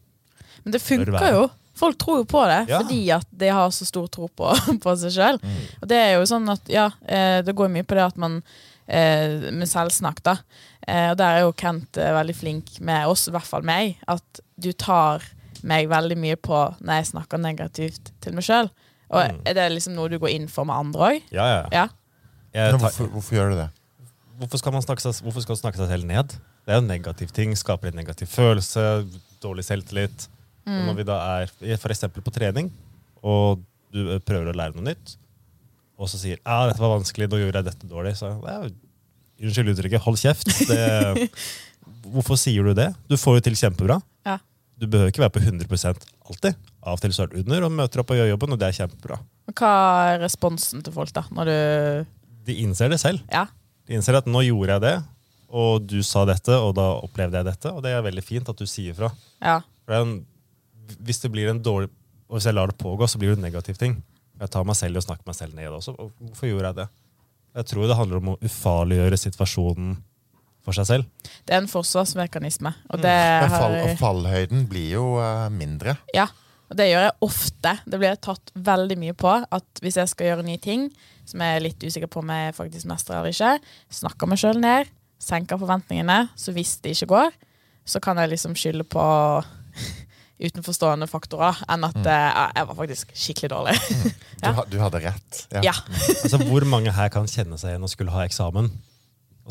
Men 0.63 0.77
det 0.77 0.83
funker 0.83 1.33
jo. 1.35 1.49
Folk 1.81 1.97
tror 1.99 2.21
jo 2.21 2.27
på 2.29 2.43
det 2.51 2.61
Ja. 2.69 2.81
fordi 2.83 3.01
at 3.15 3.27
de 3.31 3.49
har 3.49 3.71
så 3.71 3.87
stor 3.87 4.07
tro 4.13 4.29
på, 4.29 4.51
på 4.85 4.97
seg 5.01 5.15
sjøl. 5.15 5.39
Mm. 5.43 5.61
Og 5.81 5.89
det 5.91 5.99
er 5.99 6.13
jo 6.19 6.27
sånn 6.29 6.47
at 6.53 6.71
ja, 6.71 6.91
eh, 7.07 7.41
det 7.47 7.55
går 7.57 7.71
mye 7.73 7.87
på 7.87 7.97
det 7.99 8.05
at 8.05 8.19
man 8.21 8.43
eh, 8.87 9.51
Med 9.55 9.71
selvsnakk, 9.71 10.23
da. 10.27 10.37
Eh, 10.87 11.11
og 11.13 11.17
der 11.19 11.39
er 11.39 11.45
jo 11.47 11.55
Kent 11.57 11.97
veldig 11.97 12.37
flink 12.37 12.79
med 12.85 13.07
oss, 13.11 13.27
i 13.29 13.35
hvert 13.35 13.47
fall 13.49 13.67
meg, 13.67 13.97
at 14.11 14.43
du 14.61 14.73
tar 14.73 15.25
meg 15.67 15.89
veldig 15.91 16.17
mye 16.19 16.37
på 16.37 16.61
når 16.81 17.01
jeg 17.01 17.07
snakker 17.13 17.39
negativt 17.43 18.13
til 18.21 18.33
meg 18.37 18.45
sjøl. 18.47 18.71
Og 19.11 19.25
Mm. 19.27 19.41
er 19.47 19.55
det 19.55 19.73
liksom 19.73 19.95
noe 19.97 20.09
du 20.09 20.19
går 20.23 20.31
inn 20.31 20.49
for 20.49 20.65
med 20.65 20.75
andre 20.77 21.01
òg? 21.11 21.23
Ja, 21.35 21.47
ja. 21.47 21.65
Ja. 21.73 21.87
Tar- 22.71 22.79
hvorfor, 22.79 23.09
hvorfor 23.11 23.35
gjør 23.37 23.51
du 23.51 23.57
det? 23.57 23.71
hvorfor 24.41 24.57
skal 24.59 24.73
man 24.73 24.83
snakke 24.83 25.03
seg, 25.05 25.19
hvorfor 25.23 25.43
skal 25.43 25.53
man 25.53 25.61
snakke 25.61 25.77
seg 25.83 25.89
selv 25.91 26.07
ned? 26.09 26.29
Det 26.65 26.73
er 26.73 26.79
jo 26.79 26.83
en 26.85 26.87
negativ 26.89 27.29
ting. 27.37 27.53
Skaper 27.57 27.89
en 27.91 27.97
negativ 28.01 28.27
følelse, 28.33 29.07
dårlig 29.43 29.65
selvtillit. 29.67 30.29
Og 30.67 30.87
når 30.87 30.95
vi 30.97 31.03
da 31.05 31.17
er 31.43 31.77
f.eks. 31.77 32.01
på 32.15 32.31
trening, 32.33 32.71
og 33.23 33.61
du 33.93 34.15
eh, 34.15 34.19
prøver 34.23 34.53
å 34.53 34.57
lære 34.57 34.75
noe 34.77 34.85
nytt, 34.95 35.17
og 35.99 36.09
så 36.09 36.17
sier 36.17 36.39
ja, 36.47 36.67
dette 36.71 36.79
var 36.81 36.95
vanskelig, 36.99 37.29
nå 37.29 37.37
gjorde 37.43 37.61
jeg 37.61 37.65
dette 37.69 37.89
dårlig, 37.91 38.15
så 38.17 38.31
ja, 38.47 38.61
unnskyld 39.43 39.73
uttrykket, 39.75 40.01
hold 40.01 40.17
kjeft. 40.17 40.47
Det, 40.69 41.29
hvorfor 42.15 42.39
sier 42.41 42.63
du 42.65 42.73
det? 42.77 42.95
Du 43.11 43.17
får 43.21 43.41
jo 43.41 43.45
til 43.51 43.59
kjempebra. 43.61 43.99
Ja. 44.29 44.39
Du 44.81 44.87
behøver 44.89 45.13
ikke 45.13 45.23
være 45.27 45.35
på 45.35 45.43
100% 45.45 46.05
alltid. 46.31 46.59
Av 46.81 46.97
og 46.97 47.03
til 47.03 47.13
så 47.13 47.27
er 47.27 47.33
du 47.33 47.41
under 47.43 47.67
og 47.67 47.73
møter 47.77 48.01
opp 48.01 48.13
og 48.15 48.17
gjør 48.21 48.31
jobben, 48.33 48.55
og 48.55 48.61
det 48.63 48.71
er 48.71 48.77
kjempebra. 48.79 49.19
Hva 49.53 49.73
er 50.15 50.21
responsen 50.23 50.81
til 50.87 50.95
folk, 50.95 51.13
da? 51.17 51.27
Når 51.37 51.51
du 51.51 51.57
De 52.49 52.57
innser 52.65 52.89
det 52.89 53.01
selv. 53.03 53.21
Ja. 53.33 53.45
De 53.87 53.97
innser 53.99 54.17
at 54.17 54.29
nå 54.31 54.41
gjorde 54.47 54.79
jeg 54.79 54.85
det, 54.87 54.95
og 55.51 55.85
du 55.91 55.99
sa 56.07 56.23
dette, 56.29 56.55
og 56.57 56.73
da 56.79 56.87
opplevde 57.03 57.37
jeg 57.41 57.49
dette. 57.51 57.73
Og 57.75 57.83
det 57.85 57.93
er 57.93 58.05
veldig 58.07 58.23
fint 58.25 58.49
at 58.49 58.57
du 58.57 58.65
sier 58.71 58.97
fra. 58.97 59.11
ja. 59.45 59.61
For 59.85 59.93
det 59.97 60.01
en, 60.07 60.15
hvis 61.05 61.21
det 61.25 61.31
blir 61.33 61.49
en 61.51 61.59
dårlig 61.63 61.89
Og 62.31 62.37
hvis 62.37 62.47
jeg 62.47 62.55
lar 62.55 62.71
det 62.71 62.77
pågå, 62.79 63.09
så 63.11 63.19
blir 63.19 63.33
det 63.33 63.41
en 63.41 63.43
negativ 63.49 63.75
ting. 63.79 63.97
Jeg 64.39 64.51
tar 64.55 64.63
meg 64.65 64.77
selv 64.79 65.01
og 65.01 65.03
snakker 65.03 65.27
meg 65.27 65.35
selv 65.35 65.57
ned 65.59 65.67
også. 65.75 65.97
Og 65.99 66.13
Hvorfor 66.21 66.47
gjorde 66.47 66.69
jeg 66.69 66.77
det? 66.77 66.85
Jeg 67.59 67.67
tror 67.67 67.89
det 67.91 67.97
handler 67.99 68.21
om 68.21 68.29
å 68.31 68.39
ufarliggjøre 68.47 69.19
situasjonen 69.19 69.97
for 70.71 70.79
seg 70.81 70.89
selv. 70.89 71.33
Det 71.45 71.57
er 71.57 71.63
en 71.65 71.71
forsvarsmekanisme. 71.71 72.73
Og 72.95 73.03
har 73.05 73.51
fall, 73.53 73.77
og 73.85 73.99
fallhøyden 74.01 74.65
blir 74.71 74.95
jo 74.97 75.05
uh, 75.19 75.49
mindre. 75.53 75.99
Ja, 76.17 76.29
og 76.71 76.79
det 76.79 76.87
gjør 76.87 77.09
jeg 77.09 77.17
ofte. 77.27 77.73
Det 77.83 77.99
blir 77.99 78.13
jeg 78.13 78.23
tatt 78.23 78.53
veldig 78.55 78.97
mye 79.03 79.15
på. 79.19 79.33
At 79.51 79.83
hvis 79.83 79.99
jeg 79.99 80.11
skal 80.13 80.29
gjøre 80.31 80.47
nye 80.47 80.61
ting, 80.63 80.87
som 81.27 81.43
jeg 81.43 81.57
er 81.59 81.65
litt 81.65 81.83
usikker 81.83 82.11
på 82.11 82.23
om 82.23 82.31
jeg 82.31 82.55
faktisk 82.57 82.87
mestrer 82.91 83.19
eller 83.21 83.35
ikke, 83.35 83.73
snakker 84.01 84.31
meg 84.31 84.41
sjøl 84.43 84.61
ned, 84.63 84.91
senker 85.21 85.59
forventningene, 85.61 86.21
så 86.39 86.55
hvis 86.55 86.77
det 86.85 86.95
ikke 86.95 87.11
går, 87.11 87.35
så 87.91 88.01
kan 88.03 88.21
jeg 88.23 88.31
liksom 88.33 88.55
skylde 88.59 88.87
på 88.89 89.03
utenforstående 90.47 91.09
faktorer 91.11 91.59
enn 91.69 91.85
at 91.89 91.99
eh, 92.01 92.29
jeg 92.57 92.69
var 92.71 92.79
faktisk 92.79 93.11
skikkelig 93.19 93.51
dårlig. 93.53 93.77
Du, 93.91 94.11
Ja. 94.47 94.55
du, 94.57 94.63
du 94.73 94.79
hadde 94.81 95.03
rett. 95.05 95.41
ja. 95.53 95.75
Altså, 96.23 96.39
Hvor 96.47 96.65
mange 96.65 96.95
her 96.97 97.11
kan 97.13 97.27
kjenne 97.29 97.59
seg 97.61 97.75
igjen 97.75 97.85
og 97.85 97.93
skulle 97.93 98.15
ha 98.15 98.23
eksamen? 98.25 98.71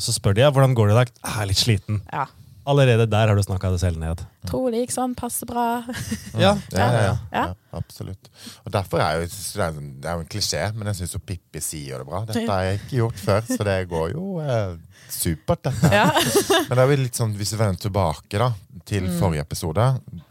Og 0.00 0.04
så 0.06 0.14
spør 0.16 0.32
de 0.38 0.46
ja, 0.46 0.50
hvordan 0.50 0.72
går 0.78 0.88
det 0.88 0.94
i 0.94 1.00
dag. 1.02 1.10
Jeg 1.20 1.42
er 1.44 1.50
litt 1.52 1.60
sliten. 1.60 2.00
ja. 2.12 2.26
Allerede 2.70 3.06
der 3.10 3.26
har 3.26 3.34
du 3.34 3.40
snakka 3.42 3.70
deg 3.72 3.80
selv 3.80 3.96
ned. 3.98 4.20
Tror 4.46 4.66
det 4.70 4.82
gikk 4.82 4.92
sånn 4.94 5.14
passe 5.18 5.46
bra. 5.48 5.80
Ja, 6.44 6.52
Ja, 6.76 6.78
ja, 6.78 6.88
ja, 6.92 7.14
Ja. 7.32 7.44
ja, 7.48 7.54
absolutt. 7.74 8.28
Og 8.68 8.70
derfor 8.76 9.00
er 9.02 9.16
jo, 9.16 9.24
det 9.24 9.32
er 9.32 9.72
sånn- 9.72 9.88
det 10.00 10.10
er 10.10 10.18
jo 10.18 10.24
en 10.26 10.28
klisjé, 10.30 10.60
men 10.76 10.86
jeg 10.92 10.98
syns 11.00 11.14
jo 11.16 11.20
Pippi 11.24 11.62
sier 11.64 11.98
det 12.02 12.06
bra. 12.06 12.20
Dette 12.28 12.44
har 12.46 12.62
jeg 12.68 12.78
ikke 12.82 12.98
gjort 13.00 13.18
før, 13.24 13.40
så 13.48 13.64
det 13.66 13.78
går 13.90 14.12
jo 14.12 14.26
eh, 14.44 14.76
supert, 15.12 15.62
dette. 15.68 15.90
Ja. 15.92 16.06
Men 16.68 16.74
det 16.76 16.82
er 16.84 16.90
jo 16.94 16.98
litt 17.02 17.18
sånn, 17.18 17.34
hvis 17.38 17.52
vi 17.54 17.60
vender 17.62 17.80
tilbake 17.88 18.38
da, 18.40 18.52
til 18.86 19.04
Mm. 19.10 19.18
forrige 19.20 19.42
episode, 19.44 19.84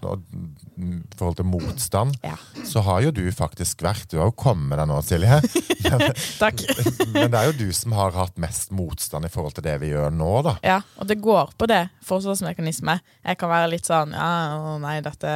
mm, 0.04 1.04
i 1.12 1.16
forhold 1.18 1.36
til 1.40 1.46
motstand, 1.46 2.16
Ja. 2.24 2.36
så 2.66 2.82
har 2.84 3.02
jo 3.04 3.12
du 3.12 3.24
faktisk 3.32 3.82
vært 3.84 4.08
Du 4.10 4.18
har 4.18 4.26
jo 4.30 4.32
kommet 4.32 4.78
deg 4.80 4.88
nå, 4.88 4.98
Silje. 5.04 5.40
Takk. 6.40 6.62
Men 7.14 7.32
det 7.32 7.40
er 7.40 7.50
jo 7.52 7.56
du 7.60 7.72
som 7.76 7.92
har 7.98 8.12
hatt 8.16 8.38
mest 8.42 8.72
motstand 8.76 9.26
i 9.26 9.32
forhold 9.32 9.54
til 9.58 9.64
det 9.66 9.78
vi 9.82 9.92
gjør 9.92 10.12
nå, 10.16 10.30
da. 10.46 10.56
Ja, 10.66 10.80
og 11.00 11.08
det 11.10 11.20
går 11.24 11.54
på 11.60 11.68
det. 11.70 11.82
Forsvarsmekanisme. 12.06 13.00
Jeg 13.26 13.38
kan 13.42 13.50
være 13.52 13.70
litt 13.74 13.88
sånn 13.90 14.14
Ja, 14.16 14.58
å 14.60 14.80
nei, 14.82 15.00
dette 15.06 15.34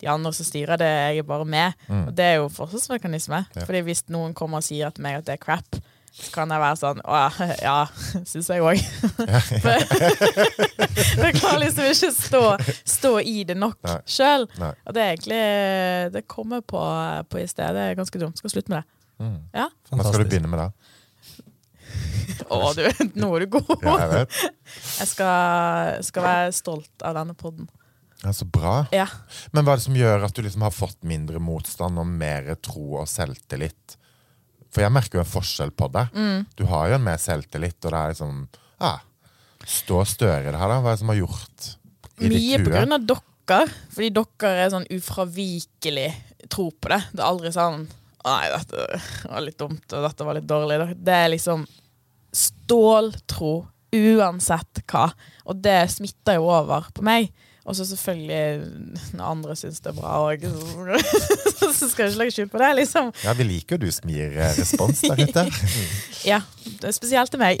De 0.00 0.08
andre 0.10 0.32
som 0.36 0.46
styrer 0.48 0.78
det, 0.80 0.90
jeg 0.90 1.18
er 1.24 1.28
bare 1.28 1.44
med. 1.48 1.74
Og 1.90 2.14
det 2.16 2.24
er 2.24 2.36
jo 2.40 2.48
forsvarsmekanisme. 2.52 3.44
Ja. 3.56 3.64
Fordi 3.66 3.82
hvis 3.86 4.04
noen 4.12 4.34
kommer 4.36 4.60
og 4.60 4.66
sier 4.66 4.90
til 4.94 5.02
meg 5.06 5.18
at 5.20 5.26
det 5.28 5.36
er 5.38 5.42
crap, 5.44 5.80
så 6.10 6.32
kan 6.34 6.50
jeg 6.50 6.58
være 6.58 6.78
sånn 6.80 6.98
Å 7.06 7.18
ja, 7.62 7.86
syns 8.30 8.48
jeg 8.50 8.64
òg. 8.66 8.76
jeg 11.20 11.36
klarer 11.38 11.60
liksom 11.62 11.86
ikke 11.86 12.10
stå, 12.16 12.42
stå 12.82 13.12
i 13.22 13.44
det 13.46 13.54
nok 13.58 13.78
sjøl. 14.10 14.48
Og 14.58 14.90
det 14.96 15.04
er 15.04 15.12
egentlig 15.14 15.42
Det 16.16 16.24
kommer 16.30 16.64
på, 16.66 16.82
på 17.30 17.42
i 17.42 17.46
stedet. 17.46 17.74
Det 17.76 17.84
er 17.86 18.00
ganske 18.00 18.22
dumt. 18.22 18.42
Skal 18.42 18.56
slutte 18.56 18.74
med 18.74 18.82
det. 18.82 18.86
Mm. 19.20 19.38
Ja. 19.54 19.68
Hva 19.92 20.08
skal 20.08 20.24
du 20.24 20.32
begynne 20.32 20.50
med 20.50 20.64
da? 20.64 20.70
Å, 22.50 22.58
du, 22.74 22.82
nå 23.20 23.28
er 23.36 23.44
du 23.44 23.48
god. 23.58 23.76
Ja, 23.84 23.94
jeg 24.00 24.10
vet. 24.14 24.32
Jeg 24.98 25.08
skal, 25.12 26.02
skal 26.06 26.26
være 26.26 26.54
stolt 26.56 27.04
av 27.06 27.14
denne 27.18 27.34
podden. 27.38 27.66
Ja, 28.24 28.32
så 28.36 28.44
bra. 28.44 28.82
Ja. 28.92 29.06
Men 29.54 29.64
hva 29.64 29.74
er 29.74 29.80
det 29.80 29.86
som 29.86 29.96
gjør 29.96 30.26
at 30.26 30.36
du 30.36 30.42
liksom 30.44 30.64
har 30.66 30.74
fått 30.74 30.98
mindre 31.08 31.40
motstand 31.42 32.00
og 32.00 32.08
mer 32.08 32.50
tro 32.60 33.00
og 33.00 33.08
selvtillit? 33.08 33.96
For 34.70 34.84
jeg 34.84 34.94
merker 34.94 35.18
jo 35.18 35.24
en 35.24 35.30
forskjell 35.30 35.72
på 35.74 35.88
det. 35.94 36.06
Mm. 36.14 36.44
Du 36.58 36.64
har 36.70 36.90
jo 36.90 36.98
en 36.98 37.06
mer 37.06 37.18
selvtillit, 37.20 37.78
og 37.84 37.90
det 37.90 38.00
er 38.00 38.12
liksom 38.14 38.42
ja, 38.80 38.92
Stå 39.70 40.04
større 40.08 40.46
i 40.48 40.52
det 40.52 40.56
her, 40.56 40.70
da. 40.72 40.78
Hva 40.80 40.92
er 40.92 40.96
det 40.96 41.02
som 41.02 41.10
har 41.12 41.18
gjort 41.18 41.66
i 42.20 42.30
Mye 42.30 42.38
ditt 42.38 42.62
på 42.64 42.70
hue? 42.70 42.76
grunn 42.78 42.96
av 42.96 43.02
dokker. 43.10 43.74
Fordi 43.92 44.08
dokker 44.16 44.60
er 44.62 44.70
sånn 44.72 44.86
ufravikelig 44.94 46.06
tro 46.48 46.70
på 46.72 46.92
det. 46.94 47.00
Det 47.12 47.20
er 47.20 47.28
aldri 47.28 47.52
sånn 47.54 47.88
Nei, 48.20 48.50
dette 48.52 49.00
var 49.30 49.40
litt 49.40 49.56
dumt, 49.56 49.84
og 49.96 50.02
dette 50.04 50.24
var 50.28 50.36
litt 50.36 50.48
dårlig. 50.48 50.90
Det 51.00 51.14
er 51.16 51.30
liksom 51.32 51.62
ståltro 52.36 53.52
uansett 53.96 54.82
hva. 54.92 55.06
Og 55.48 55.62
det 55.64 55.78
smitter 55.92 56.36
jo 56.36 56.50
over 56.52 56.90
på 56.94 57.04
meg. 57.06 57.30
Og 57.68 57.76
så 57.76 57.84
selvfølgelig, 57.84 58.66
når 59.12 59.24
andre 59.24 59.56
syns 59.58 59.82
det 59.84 59.90
er 59.92 59.96
bra 59.98 60.14
òg, 60.24 60.44
så 61.78 61.88
skal 61.90 62.06
jeg 62.06 62.12
ikke 62.14 62.20
legge 62.22 62.34
skjul 62.34 62.48
på 62.52 62.60
det, 62.62 62.70
liksom. 62.78 63.10
Ja, 63.24 63.34
Vi 63.36 63.46
liker 63.46 63.76
jo 63.76 63.84
du 63.84 63.92
som 63.92 64.12
gir 64.12 64.32
eh, 64.32 64.54
respons 64.56 65.02
der 65.04 65.20
ute. 65.20 65.44
Ja, 66.30 66.42
det 66.80 66.84
er 66.90 66.92
spesielt 66.92 67.30
til 67.32 67.40
meg. 67.40 67.60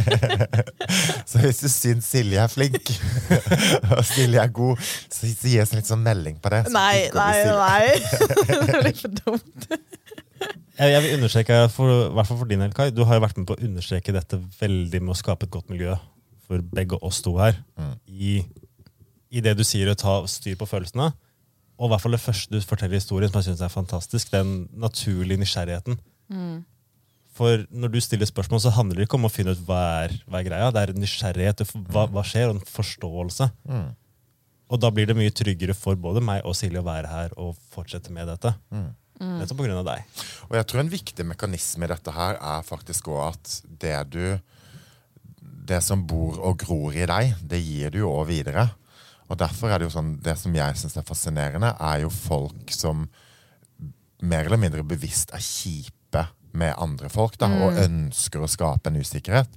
Så 1.28 1.42
hvis 1.42 1.58
du 1.60 1.68
syns 1.68 2.06
Silje 2.08 2.40
er 2.40 2.48
flink, 2.48 2.88
og 3.92 4.00
Silje 4.08 4.40
er 4.40 4.52
god, 4.54 4.80
så 5.12 5.28
gi 5.28 5.58
oss 5.60 5.74
en 5.74 5.80
litt 5.80 5.90
sånn 5.90 6.00
melding 6.04 6.38
på 6.40 6.52
det. 6.54 6.62
så 6.68 6.72
Nei, 6.72 7.10
nei, 7.12 7.34
nei. 7.52 7.84
Det 8.48 8.80
blir 8.80 8.96
for 8.96 9.18
dumt. 9.20 9.68
Jeg, 10.80 10.94
jeg 10.94 11.02
vil 11.04 11.18
understreke, 11.18 11.58
for, 11.74 11.92
i 11.92 12.14
hvert 12.16 12.30
fall 12.30 12.40
for 12.40 12.48
din 12.48 12.64
del, 12.64 12.72
Kai, 12.76 12.88
du 12.96 13.04
har 13.04 13.18
jo 13.18 13.24
vært 13.26 13.36
med 13.36 13.50
på 13.50 13.58
å 13.58 13.64
understreke 13.68 14.16
dette 14.16 14.40
veldig 14.60 15.02
med 15.04 15.12
å 15.12 15.18
skape 15.20 15.44
et 15.44 15.52
godt 15.52 15.68
miljø 15.72 15.98
for 16.48 16.64
begge 16.74 16.96
oss 17.04 17.20
to 17.22 17.36
her. 17.38 17.60
Mm. 17.78 17.92
I, 18.08 18.32
I 19.30 19.42
det 19.44 19.54
du 19.58 19.64
sier 19.66 19.90
å 19.90 19.98
ta 19.98 20.20
styr 20.30 20.58
på 20.58 20.68
følelsene. 20.68 21.12
Og 21.80 21.86
i 21.86 21.92
hvert 21.92 22.02
fall 22.02 22.16
det 22.16 22.22
første 22.22 22.52
du 22.52 22.66
forteller 22.66 22.98
i 22.98 23.00
historien, 23.00 23.30
som 23.30 23.40
jeg 23.40 23.50
synes 23.50 23.62
er 23.64 23.72
fantastisk. 23.72 24.32
Den 24.34 24.68
naturlige 24.76 25.40
nysgjerrigheten. 25.40 25.96
For 27.40 27.64
når 27.70 27.94
du 27.94 28.00
stiller 28.04 28.28
spørsmål, 28.28 28.60
så 28.60 28.72
handler 28.74 29.00
det 29.00 29.06
ikke 29.06 29.16
om 29.16 29.28
å 29.28 29.32
finne 29.32 29.54
ut 29.54 29.62
hva 29.64 29.80
er, 30.02 30.16
hva 30.26 30.42
er 30.42 30.48
greia. 30.48 30.72
Det 30.74 30.82
er 30.82 30.92
nysgjerrighet. 30.98 31.62
Hva, 31.88 32.04
hva 32.12 32.24
skjer? 32.26 32.50
Og 32.50 32.58
en 32.58 32.66
forståelse. 32.68 33.48
Mm. 33.70 33.88
Og 34.70 34.82
da 34.82 34.90
blir 34.94 35.08
det 35.08 35.16
mye 35.18 35.32
tryggere 35.34 35.74
for 35.74 35.98
både 35.98 36.22
meg 36.22 36.44
og 36.46 36.54
Silje 36.58 36.82
å 36.82 36.86
være 36.86 37.10
her 37.10 37.32
og 37.40 37.56
fortsette 37.72 38.12
med 38.14 38.28
dette. 38.30 38.52
Mm. 38.74 38.90
Nettopp 39.40 39.58
på 39.60 39.66
grunn 39.66 39.80
av 39.80 39.88
deg. 39.88 40.20
Og 40.48 40.54
jeg 40.56 40.68
tror 40.70 40.82
en 40.82 40.92
viktig 40.92 41.26
mekanisme 41.28 41.84
i 41.86 41.90
dette 41.90 42.14
her 42.14 42.38
er 42.38 42.66
faktisk 42.66 43.10
òg 43.12 43.24
at 43.32 43.56
det 43.82 43.98
du 44.14 44.24
Det 45.70 45.78
som 45.86 46.00
bor 46.02 46.38
og 46.42 46.56
gror 46.58 46.96
i 46.98 47.04
deg, 47.06 47.36
det 47.46 47.60
gir 47.62 47.92
du 47.94 48.00
jo 48.00 48.08
òg 48.10 48.26
videre. 48.26 48.64
Og 49.30 49.38
derfor 49.38 49.70
er 49.70 49.78
det 49.78 49.88
jo 49.88 49.94
sånn 49.94 50.16
Det 50.22 50.34
som 50.38 50.54
jeg 50.54 50.78
syns 50.78 50.98
er 50.98 51.06
fascinerende, 51.06 51.72
er 51.78 52.04
jo 52.04 52.10
folk 52.12 52.74
som 52.74 53.06
mer 54.20 54.44
eller 54.44 54.60
mindre 54.60 54.84
bevisst 54.84 55.32
er 55.32 55.40
kjipe 55.40 56.26
med 56.52 56.74
andre 56.82 57.08
folk 57.08 57.38
da, 57.40 57.46
og 57.62 57.78
ønsker 57.78 58.42
å 58.42 58.50
skape 58.50 58.90
en 58.90 58.98
usikkerhet. 59.00 59.52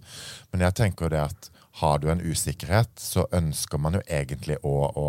Men 0.53 0.63
jeg 0.67 0.77
tenker 0.77 1.07
jo 1.07 1.13
det 1.15 1.23
at 1.25 1.49
har 1.81 1.99
du 1.99 2.07
en 2.11 2.21
usikkerhet, 2.21 2.91
så 3.01 3.25
ønsker 3.33 3.81
man 3.81 3.97
jo 3.97 4.03
egentlig 4.05 4.59
å, 4.61 4.75
å 4.93 5.07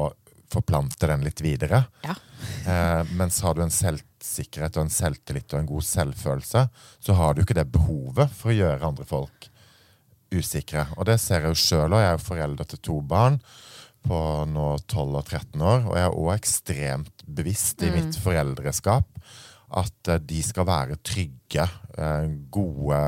forplante 0.51 1.07
den 1.11 1.27
litt 1.27 1.43
videre. 1.45 1.85
Ja. 2.07 2.17
Eh, 2.65 3.13
mens 3.21 3.43
har 3.45 3.55
du 3.55 3.63
en 3.63 3.75
selvsikkerhet 3.75 4.79
og 4.79 4.87
en 4.87 4.95
selvtillit 4.97 5.53
og 5.53 5.61
en 5.61 5.69
god 5.69 5.87
selvfølelse, 5.87 6.65
så 7.05 7.19
har 7.21 7.35
du 7.35 7.45
ikke 7.45 7.59
det 7.61 7.69
behovet 7.75 8.33
for 8.33 8.51
å 8.51 8.57
gjøre 8.57 8.89
andre 8.89 9.07
folk 9.09 9.51
usikre. 10.35 10.89
Og 10.97 11.07
det 11.09 11.21
ser 11.23 11.45
jeg 11.45 11.53
jo 11.53 11.63
sjøl 11.63 11.95
òg. 11.95 12.01
Jeg 12.01 12.11
er 12.11 12.19
jo 12.19 12.27
forelder 12.33 12.73
til 12.73 12.83
to 12.89 12.99
barn 13.13 13.39
på 14.05 14.19
nå 14.51 14.69
12 14.87 15.17
og 15.19 15.25
13 15.25 15.63
år, 15.65 15.83
og 15.89 15.97
jeg 15.99 16.05
er 16.11 16.21
òg 16.21 16.31
ekstremt 16.37 17.25
bevisst 17.27 17.83
i 17.83 17.91
mitt 17.95 18.17
foreldreskap 18.21 19.09
at 19.75 20.09
eh, 20.13 20.21
de 20.23 20.39
skal 20.45 20.67
være 20.69 20.95
trygge, 21.03 21.65
eh, 21.99 22.27
gode 22.53 22.99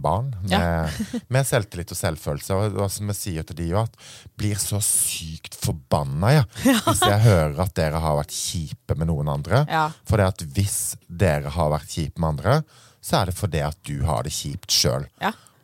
barn 0.00 0.30
med, 0.40 0.54
Ja. 0.54 0.88
med 1.28 1.44
selvtillit 1.44 1.90
og 1.92 1.98
selvfølelse. 1.98 2.54
Og, 2.56 2.78
og 2.80 2.88
som 2.94 3.10
jeg 3.12 3.18
sier 3.18 3.44
til 3.44 3.58
de 3.58 3.66
jo, 3.74 3.82
at 3.82 3.98
blir 4.38 4.56
så 4.62 4.78
sykt 4.80 5.58
forbanna 5.60 6.30
ja, 6.38 6.44
hvis 6.86 7.02
jeg 7.04 7.20
hører 7.26 7.60
at 7.66 7.74
dere 7.76 8.00
har 8.00 8.16
vært 8.22 8.32
kjipe 8.32 8.96
med 8.96 9.10
noen 9.10 9.28
andre. 9.34 9.64
Ja. 9.68 9.88
For 10.08 10.16
det 10.22 10.30
at 10.30 10.46
hvis 10.56 10.78
dere 11.10 11.52
har 11.58 11.74
vært 11.74 11.92
kjipe 11.92 12.22
med 12.22 12.38
andre, 12.38 12.62
så 13.04 13.20
er 13.20 13.28
det 13.30 13.36
fordi 13.36 13.60
at 13.66 13.76
du 13.84 13.98
har 14.08 14.24
det 14.24 14.32
kjipt 14.32 14.72
sjøl. 14.72 15.04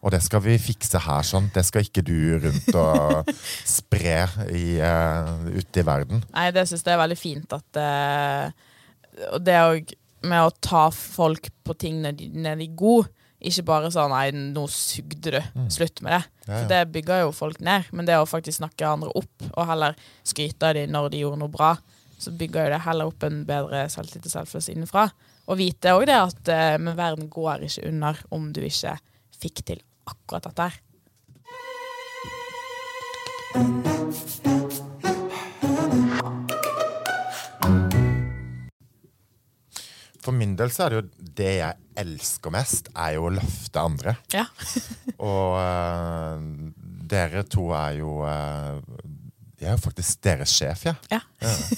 Og 0.04 0.12
det 0.12 0.20
skal 0.20 0.42
vi 0.44 0.58
fikse 0.60 1.00
her 1.00 1.24
sånn. 1.24 1.48
Det 1.54 1.64
skal 1.64 1.86
ikke 1.86 2.04
du 2.04 2.36
rundt 2.42 2.76
og 2.76 3.30
spre 3.76 4.18
i, 4.52 4.76
uh, 4.84 5.48
ute 5.48 5.80
i 5.80 5.86
verden. 5.86 6.24
Nei, 6.34 6.50
det 6.52 6.66
syns 6.68 6.84
jeg 6.84 6.92
er 6.92 7.00
veldig 7.00 7.16
fint 7.18 7.54
at 7.56 7.80
Og 7.80 9.38
uh, 9.38 9.40
det 9.40 9.60
òg 9.62 9.94
med 10.24 10.44
å 10.44 10.52
ta 10.64 10.88
folk 10.92 11.50
på 11.64 11.76
ting 11.80 12.00
når 12.04 12.18
de, 12.18 12.28
når 12.36 12.60
de 12.60 12.68
er 12.68 12.76
gode. 12.78 13.10
Ikke 13.44 13.66
bare 13.68 13.90
sånn 13.92 14.08
'nei, 14.08 14.30
nå 14.32 14.62
sugde 14.72 15.34
du', 15.34 15.66
slutt 15.68 16.00
med 16.00 16.14
det. 16.14 16.22
Mm. 16.24 16.44
Ja, 16.46 16.52
ja. 16.52 16.60
For 16.60 16.68
det 16.70 16.92
bygger 16.94 17.24
jo 17.24 17.32
folk 17.36 17.60
ned. 17.60 17.90
Men 17.92 18.08
det 18.08 18.16
å 18.16 18.28
faktisk 18.28 18.56
snakke 18.56 18.88
andre 18.88 19.12
opp, 19.12 19.48
og 19.50 19.68
heller 19.68 19.98
skryte 20.24 20.70
av 20.70 20.78
dem 20.78 20.94
når 20.94 21.10
de 21.12 21.20
gjorde 21.24 21.42
noe 21.42 21.52
bra, 21.52 21.74
så 22.16 22.32
bygger 22.32 22.64
jo 22.64 22.72
det 22.72 22.82
heller 22.86 23.10
opp 23.12 23.26
en 23.26 23.42
bedre 23.44 23.84
selvtillit 23.92 24.30
og 24.30 24.36
selvfølelse 24.38 24.72
innenfra. 24.72 25.08
Og 25.44 25.60
vite 25.60 25.92
òg 25.92 26.06
det 26.08 26.16
at 26.16 26.52
uh, 26.56 26.76
men 26.80 26.96
verden 26.96 27.28
går 27.28 27.66
ikke 27.68 27.88
under 27.90 28.24
om 28.32 28.48
du 28.56 28.62
ikke 28.64 28.96
fikk 29.36 29.64
til 29.68 29.84
akkurat 30.06 30.48
dette 30.48 30.68
her. 30.68 30.80
For 40.24 40.32
min 40.32 40.54
del 40.56 40.72
så 40.72 40.86
er 40.86 40.94
det 40.94 40.98
jo 40.98 41.32
det 41.36 41.50
jeg 41.58 41.80
elsker 42.00 42.52
mest, 42.54 42.88
er 42.96 43.18
jo 43.18 43.26
å 43.28 43.34
løfte 43.34 43.82
andre. 43.82 44.16
Ja. 44.32 44.46
Og 45.30 45.58
uh, 45.60 46.40
dere 47.04 47.44
to 47.46 47.68
er 47.76 47.98
jo 47.98 48.22
eh, 48.26 48.80
Jeg 49.60 49.68
er 49.70 49.76
jo 49.76 49.80
faktisk 49.84 50.18
deres 50.26 50.50
sjef, 50.50 50.80
ja. 50.88 50.92
ja. 51.12 51.20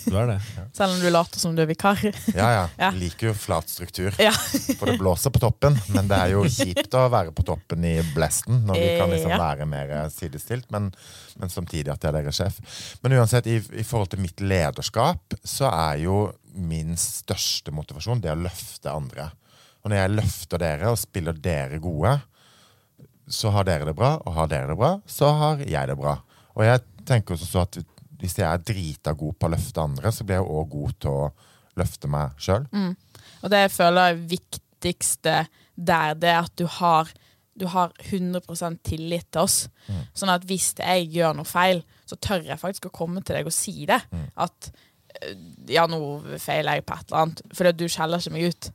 Du 0.06 0.14
er 0.16 0.30
det. 0.30 0.36
Selv 0.74 0.94
om 0.94 1.00
du 1.02 1.06
later 1.12 1.38
som 1.42 1.52
du 1.54 1.60
er 1.62 1.68
vikar. 1.68 2.00
Ja, 2.34 2.46
ja. 2.54 2.62
Ja. 2.86 2.88
Liker 2.96 3.28
jo 3.28 3.34
flat 3.36 3.68
struktur. 3.70 4.16
Ja. 4.22 4.32
For 4.78 4.88
det 4.88 4.96
blåser 5.00 5.30
på 5.34 5.42
toppen, 5.42 5.76
men 5.92 6.08
det 6.10 6.16
er 6.18 6.32
jo 6.32 6.44
kjipt 6.48 6.96
å 6.96 7.04
være 7.12 7.34
på 7.36 7.44
toppen 7.46 7.84
i 7.86 7.94
blesten 8.14 8.62
når 8.66 8.80
vi 8.80 8.88
kan 9.00 9.12
liksom 9.12 9.34
Ja. 9.34 9.38
være 9.42 9.68
mer 9.68 9.92
sidestilt, 10.14 10.70
men, 10.74 10.88
men 11.36 11.52
samtidig 11.52 11.92
at 11.92 12.02
jeg 12.02 12.10
er 12.14 12.18
deres 12.22 12.40
sjef. 12.40 12.58
Men 13.04 13.16
uansett, 13.20 13.46
i, 13.52 13.60
i 13.60 13.84
forhold 13.86 14.10
til 14.14 14.24
mitt 14.24 14.40
lederskap, 14.40 15.36
så 15.44 15.68
er 15.70 16.00
jo 16.06 16.16
min 16.56 16.96
største 16.96 17.74
motivasjon 17.76 18.24
det 18.24 18.32
å 18.32 18.40
løfte 18.40 18.88
andre. 18.96 19.28
Og 19.84 19.92
når 19.92 20.00
jeg 20.00 20.14
løfter 20.16 20.62
dere 20.64 20.90
og 20.90 20.98
spiller 20.98 21.36
dere 21.44 21.78
gode, 21.84 22.16
så 23.28 23.50
har 23.54 23.66
dere 23.68 23.86
det 23.88 23.96
bra, 23.98 24.16
og 24.24 24.34
har 24.38 24.48
dere 24.50 24.70
det 24.72 24.78
bra, 24.80 24.94
så 25.10 25.28
har 25.38 25.62
jeg 25.66 25.90
det 25.92 25.96
bra. 26.00 26.16
Og 26.56 26.64
jeg 26.64 26.80
tenker 27.08 27.36
også 27.36 27.48
så 27.50 27.64
at 27.66 27.78
hvis 28.16 28.38
jeg 28.40 28.46
er 28.48 28.64
drita 28.64 29.12
god 29.16 29.36
på 29.36 29.48
å 29.48 29.52
løfte 29.52 29.82
andre, 29.82 30.12
så 30.12 30.24
blir 30.24 30.40
jeg 30.40 30.48
òg 30.48 30.72
god 30.72 30.96
til 31.04 31.12
å 31.12 31.28
løfte 31.76 32.10
meg 32.10 32.40
sjøl. 32.40 32.64
Og 33.42 33.52
det 33.52 33.66
jeg 33.66 33.74
føler 33.74 34.10
er 34.10 34.26
viktigste 34.32 35.36
der, 35.76 36.16
det 36.16 36.32
er 36.32 36.42
at 36.42 36.54
du 36.56 36.64
har 36.78 37.12
du 37.56 37.64
har 37.72 37.92
100% 38.04 38.82
tillit 38.84 39.30
til 39.32 39.46
oss. 39.46 39.62
Mm. 39.88 40.00
Sånn 40.16 40.32
at 40.32 40.44
hvis 40.48 40.74
jeg 40.76 41.06
gjør 41.14 41.38
noe 41.38 41.48
feil, 41.48 41.80
så 42.04 42.18
tør 42.20 42.44
jeg 42.44 42.60
faktisk 42.60 42.90
å 42.90 42.96
komme 42.98 43.22
til 43.24 43.38
deg 43.38 43.48
og 43.48 43.54
si 43.54 43.86
det. 43.88 43.98
Mm. 44.12 44.26
At 44.44 44.68
eh, 45.22 45.38
ja, 45.72 45.86
nå 45.88 46.00
feiler 46.42 46.76
jeg 46.76 46.84
på 46.86 46.98
et 46.98 47.06
eller 47.08 47.22
annet. 47.22 47.40
Fordi 47.56 47.72
du 47.78 47.86
skjeller 47.88 48.20
ikke 48.20 48.34
meg 48.34 48.50
ut. 48.52 48.68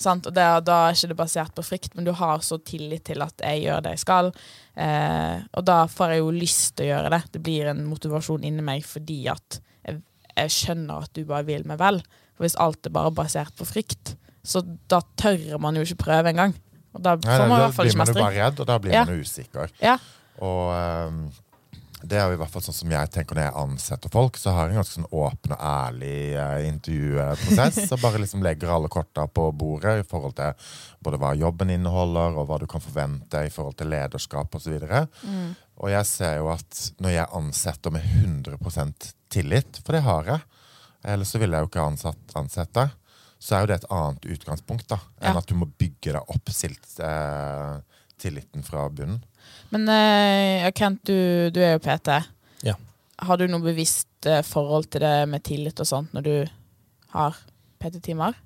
Sant? 0.00 0.26
Og 0.26 0.32
det, 0.34 0.44
da 0.64 0.76
er 0.88 0.96
ikke 0.96 1.10
det 1.12 1.16
basert 1.18 1.52
på 1.54 1.62
frykt, 1.66 1.94
men 1.94 2.06
du 2.06 2.12
har 2.16 2.40
så 2.44 2.56
tillit 2.64 3.04
til 3.04 3.20
at 3.22 3.42
jeg 3.44 3.64
gjør 3.66 3.82
det 3.84 3.90
jeg 3.96 4.02
skal. 4.04 4.30
Eh, 4.74 5.42
og 5.52 5.66
da 5.68 5.82
får 5.90 6.14
jeg 6.14 6.22
jo 6.22 6.30
lyst 6.34 6.76
til 6.78 6.86
å 6.86 6.90
gjøre 6.94 7.10
det. 7.12 7.20
Det 7.36 7.42
blir 7.44 7.68
en 7.74 7.84
motivasjon 7.90 8.44
inni 8.48 8.64
meg 8.64 8.86
fordi 8.88 9.20
at 9.32 9.60
jeg, 9.86 10.00
jeg 10.36 10.54
skjønner 10.56 11.04
at 11.06 11.12
du 11.14 11.24
bare 11.28 11.44
vil 11.50 11.66
meg 11.68 11.78
vel. 11.82 12.00
For 12.32 12.46
hvis 12.46 12.56
alt 12.62 12.88
er 12.88 12.94
bare 12.96 13.12
basert 13.14 13.54
på 13.58 13.68
frykt, 13.68 14.14
så 14.42 14.64
da 14.90 15.02
tør 15.20 15.58
man 15.62 15.76
jo 15.76 15.84
ikke 15.86 16.00
prøve 16.08 16.32
engang. 16.32 16.56
Og 16.96 17.04
da 17.04 17.14
får 17.20 17.46
man 17.46 17.58
i 17.58 17.62
hvert 17.66 17.76
fall 17.76 17.86
blir 17.88 18.00
man 18.00 18.10
jo 18.10 18.16
bare 18.18 18.34
redd, 18.40 18.58
og 18.60 18.66
da 18.68 18.78
blir 18.82 18.92
Ja. 18.96 19.04
man 19.08 19.20
usikker. 19.22 19.70
Ja. 19.80 19.98
Og 20.40 20.72
ehm, 20.74 21.20
det 22.04 22.18
er 22.18 22.28
jo 22.30 22.36
i 22.36 22.38
hvert 22.40 22.50
fall 22.52 22.62
sånn 22.64 22.76
som 22.76 22.92
jeg 22.92 23.10
tenker 23.14 23.36
når 23.38 23.44
jeg 23.46 23.54
ansetter 23.62 24.12
folk, 24.12 24.36
så 24.40 24.52
har 24.54 24.66
jeg 24.68 24.74
en 24.74 24.80
ganske 24.80 24.96
sånn 24.98 25.08
åpen 25.14 25.54
og 25.54 25.62
ærlig 25.68 26.14
eh, 26.38 26.66
intervjuprosess. 26.68 27.80
og 27.94 28.02
bare 28.02 28.20
liksom 28.22 28.42
legger 28.44 28.72
alle 28.74 28.90
korta 28.92 29.26
på 29.28 29.48
bordet 29.56 29.98
i 30.00 30.06
forhold 30.08 30.36
til 30.38 30.54
både 31.02 31.20
hva 31.22 31.32
jobben 31.38 31.72
inneholder, 31.74 32.38
og 32.38 32.48
hva 32.50 32.58
du 32.62 32.66
kan 32.70 32.82
forvente 32.84 33.44
i 33.46 33.52
forhold 33.52 33.76
til 33.80 33.92
lederskap 33.92 34.54
osv. 34.58 34.78
Mm. 34.82 35.52
Og 35.82 35.92
jeg 35.94 36.08
ser 36.10 36.40
jo 36.40 36.50
at 36.52 36.82
når 37.02 37.16
jeg 37.16 37.32
ansetter 37.38 37.94
med 37.94 38.08
100% 38.24 39.12
tillit, 39.32 39.80
for 39.84 39.96
det 39.96 40.02
har 40.06 40.32
jeg, 40.34 40.44
ellers 41.14 41.32
så 41.34 41.40
ville 41.42 41.56
jeg 41.58 41.66
jo 41.66 41.72
ikke 41.72 41.86
ansatt, 41.92 42.36
ansette, 42.38 42.88
så 43.42 43.56
er 43.56 43.64
jo 43.64 43.70
det 43.72 43.80
et 43.80 43.88
annet 43.90 44.28
utgangspunkt 44.36 44.86
da, 44.92 45.00
enn 45.18 45.34
Ja. 45.34 45.40
at 45.40 45.48
du 45.50 45.56
må 45.58 45.66
bygge 45.66 46.12
deg 46.14 46.30
opp 46.30 46.52
silt, 46.54 46.86
eh, 47.02 47.80
tilliten 48.22 48.64
fra 48.66 48.86
bunnen. 48.92 49.20
Men 49.74 49.88
uh, 49.88 50.70
Kent, 50.76 51.02
du, 51.08 51.50
du 51.54 51.60
er 51.62 51.76
jo 51.76 51.82
PT. 51.82 52.18
Ja. 52.66 52.76
Har 53.26 53.40
du 53.40 53.46
noe 53.50 53.64
bevisst 53.64 54.28
uh, 54.28 54.40
forhold 54.46 54.90
til 54.92 55.04
det 55.04 55.14
med 55.30 55.44
tillit 55.46 55.82
og 55.82 55.88
sånt 55.88 56.14
når 56.16 56.26
du 56.26 56.34
har 57.16 57.38
PT-timer? 57.82 58.36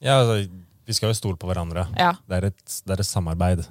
Ja, 0.00 0.20
altså, 0.20 0.46
vi 0.86 0.94
skal 0.96 1.10
jo 1.10 1.18
stole 1.18 1.40
på 1.40 1.48
hverandre. 1.50 1.88
Ja. 1.98 2.14
Det 2.28 2.38
er 2.38 2.48
et, 2.50 2.78
det 2.86 2.96
er 2.96 3.02
et 3.02 3.08
samarbeid 3.08 3.66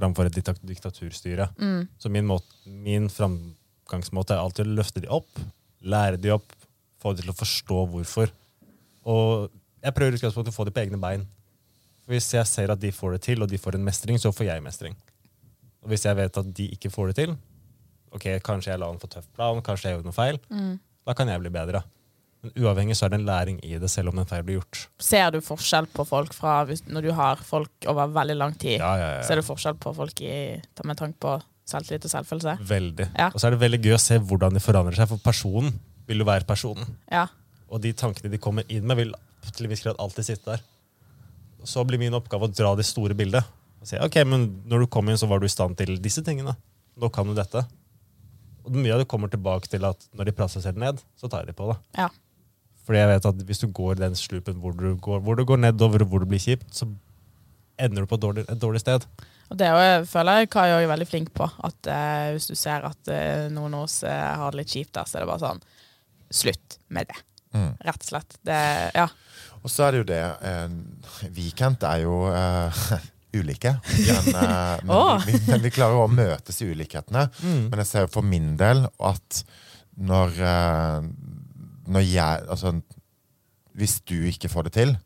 framfor 0.00 0.28
et 0.28 0.38
diktaturstyre. 0.64 1.50
Mm. 1.60 1.88
Så 2.00 2.12
min, 2.12 2.26
måte, 2.28 2.48
min 2.64 3.08
framgangsmåte 3.12 4.36
er 4.36 4.42
alltid 4.42 4.68
å 4.68 4.78
løfte 4.80 5.02
de 5.04 5.10
opp, 5.12 5.40
lære 5.80 6.20
de 6.20 6.32
opp, 6.34 6.54
få 7.00 7.14
de 7.14 7.24
til 7.24 7.32
å 7.32 7.36
forstå 7.36 7.84
hvorfor. 7.92 8.32
Og 9.08 9.50
jeg 9.80 9.96
prøver 9.96 10.16
å 10.28 10.52
få 10.52 10.66
de 10.68 10.74
på 10.74 10.82
egne 10.84 11.00
bein. 11.00 11.26
Hvis 12.10 12.26
jeg 12.34 12.46
ser 12.50 12.72
at 12.74 12.80
de 12.82 12.90
får 12.92 13.12
det 13.16 13.22
til, 13.28 13.42
og 13.44 13.48
de 13.50 13.58
får 13.60 13.78
en 13.78 13.84
mestring, 13.86 14.18
så 14.18 14.32
får 14.34 14.48
jeg 14.50 14.62
mestring. 14.66 14.96
Og 15.84 15.92
hvis 15.92 16.04
jeg 16.08 16.16
vet 16.18 16.36
at 16.42 16.50
de 16.58 16.66
ikke 16.74 16.90
får 16.92 17.12
det 17.12 17.16
til, 17.22 17.36
ok, 18.12 18.26
kanskje 18.44 18.72
jeg 18.74 18.80
la 18.82 18.88
en 18.90 18.98
for 19.00 19.12
tøff 19.12 19.28
plan, 19.36 19.60
kanskje 19.64 19.88
jeg 19.88 19.96
gjorde 19.98 20.10
noe 20.10 20.16
feil, 20.16 20.40
Mm. 20.50 20.78
da 21.06 21.14
kan 21.14 21.28
jeg 21.30 21.40
bli 21.40 21.50
bedre. 21.54 21.82
Men 22.42 22.52
uavhengig 22.56 22.96
så 22.96 23.04
er 23.06 23.10
det 23.12 23.18
en 23.20 23.26
læring 23.28 23.58
i 23.64 23.78
det, 23.78 23.90
selv 23.92 24.08
om 24.08 24.16
den 24.16 24.24
feil 24.26 24.42
blir 24.42 24.58
gjort. 24.60 24.86
Ser 24.98 25.30
du 25.30 25.40
forskjell 25.44 25.86
på 25.92 26.06
folk 26.08 26.32
fra 26.34 26.64
når 26.64 27.02
du 27.02 27.12
har 27.12 27.36
folk 27.36 27.70
over 27.86 28.08
veldig 28.08 28.36
lang 28.36 28.54
tid? 28.58 28.78
Ja, 28.80 28.94
ja, 28.96 29.08
ja. 29.18 29.22
Ser 29.28 29.36
du 29.36 29.42
forskjell 29.44 29.76
på 29.76 29.92
folk 29.94 30.20
i, 30.24 30.56
med 30.84 30.96
tanke 30.96 31.18
på 31.20 31.34
selvtillit 31.68 32.04
og 32.08 32.10
selvfølelse? 32.14 32.56
Veldig. 32.66 33.10
Ja. 33.16 33.28
Og 33.28 33.38
så 33.40 33.46
er 33.46 33.50
det 33.54 33.60
veldig 33.60 33.82
gøy 33.84 33.94
å 33.94 34.00
se 34.00 34.18
hvordan 34.18 34.56
de 34.56 34.60
forandrer 34.64 34.96
seg, 34.96 35.08
for 35.12 35.18
personen 35.22 35.76
vil 36.08 36.18
jo 36.18 36.24
være 36.24 36.48
personen. 36.48 36.96
Ja. 37.12 37.26
Og 37.70 37.80
de 37.84 37.92
tankene 37.92 38.30
de 38.32 38.38
kommer 38.42 38.64
inn 38.72 38.86
med, 38.88 38.96
vil 38.96 39.12
til 39.54 39.66
en 39.68 39.70
viss 39.70 39.84
grad 39.84 40.00
alltid 40.00 40.24
sitte 40.32 40.56
der. 40.56 40.64
Så 41.68 41.84
blir 41.88 42.00
min 42.00 42.16
oppgave 42.16 42.48
å 42.48 42.52
dra 42.52 42.74
det 42.78 42.86
store 42.88 43.16
bildet. 43.18 43.46
Og 43.80 43.88
si, 43.88 43.98
ok, 44.00 44.22
men 44.28 44.48
når 44.68 44.84
du 44.84 44.90
kom 44.92 45.08
inn, 45.08 45.18
så 45.20 45.28
var 45.30 45.40
du 45.40 45.48
i 45.48 45.52
stand 45.52 45.78
til 45.80 45.96
disse 46.02 46.24
tingene. 46.24 46.56
Nå 47.00 47.10
kan 47.14 47.28
du 47.28 47.34
dette. 47.36 47.64
Og 48.66 48.74
mye 48.76 48.92
av 48.94 49.02
det 49.02 49.08
kommer 49.10 49.30
tilbake 49.32 49.70
til 49.72 49.86
at 49.88 50.02
når 50.16 50.28
de 50.28 50.36
prater 50.36 50.58
seg 50.58 50.68
selv 50.68 50.82
ned, 50.82 51.00
så 51.16 51.30
tar 51.32 51.48
de 51.48 51.56
på 51.56 51.70
det. 51.72 51.78
ja. 52.02 52.10
Fordi 52.90 52.98
jeg 52.98 53.10
vet 53.12 53.26
at 53.28 53.42
hvis 53.46 53.60
du 53.62 53.66
går 53.76 53.98
den 54.00 54.16
slupen 54.18 54.56
hvor 54.58 54.72
du 54.74 54.96
går, 54.98 55.20
hvor 55.22 55.36
du 55.38 55.44
går 55.46 55.60
nedover 55.62 56.02
og 56.02 56.08
hvor 56.10 56.24
det 56.24 56.30
blir 56.32 56.40
kjipt, 56.42 56.72
så 56.74 56.88
ender 57.78 58.02
du 58.02 58.08
på 58.10 58.16
et 58.18 58.24
dårlig, 58.24 58.44
et 58.50 58.58
dårlig 58.58 58.80
sted. 58.82 59.04
Og 59.50 59.58
det 59.58 59.68
jeg 59.68 60.06
føler 60.10 60.40
jeg 60.40 60.50
Kai 60.50 60.66
er 60.72 60.88
veldig 60.90 61.06
flink 61.06 61.30
på. 61.36 61.46
At 61.66 61.90
eh, 61.90 62.32
Hvis 62.34 62.48
du 62.50 62.56
ser 62.58 62.86
at 62.86 63.10
eh, 63.10 63.48
noen 63.52 63.74
av 63.78 63.86
oss 63.86 64.00
eh, 64.06 64.32
har 64.42 64.50
det 64.50 64.62
litt 64.62 64.74
kjipt, 64.74 64.92
der, 64.96 65.06
så 65.06 65.18
er 65.18 65.24
det 65.24 65.30
bare 65.30 65.44
sånn 65.44 65.62
Slutt 66.40 66.76
med 66.94 67.10
det. 67.10 67.16
Mm. 67.54 67.72
Rett 67.82 68.04
og 68.04 68.10
slett. 68.12 68.36
Det, 68.46 68.58
ja. 68.94 69.08
Og 69.60 69.72
så 69.72 69.86
er 69.86 69.92
det 69.92 70.02
jo 70.02 70.08
det 70.08 70.20
eh, 70.48 70.76
Weekend 71.36 71.82
er 71.84 72.04
jo 72.04 72.14
eh, 72.32 72.84
ulike. 73.40 73.74
Men, 73.86 74.30
eh, 74.34 74.78
men, 74.84 74.94
oh. 74.94 75.16
vi, 75.26 75.36
men 75.48 75.64
vi 75.64 75.72
klarer 75.74 76.00
å 76.00 76.10
møtes 76.10 76.62
i 76.62 76.70
ulikhetene. 76.70 77.26
Men 77.42 77.82
jeg 77.82 77.90
ser 77.90 78.06
jo 78.06 78.14
for 78.18 78.26
min 78.26 78.54
del 78.60 78.86
at 79.10 79.42
når, 80.00 80.40
eh, 80.40 80.98
når 81.90 82.08
jeg 82.08 82.48
Altså, 82.48 82.74
hvis 83.76 84.00
du 84.08 84.16
ikke 84.28 84.50
får 84.50 84.68
det 84.68 84.76
til, 84.78 84.96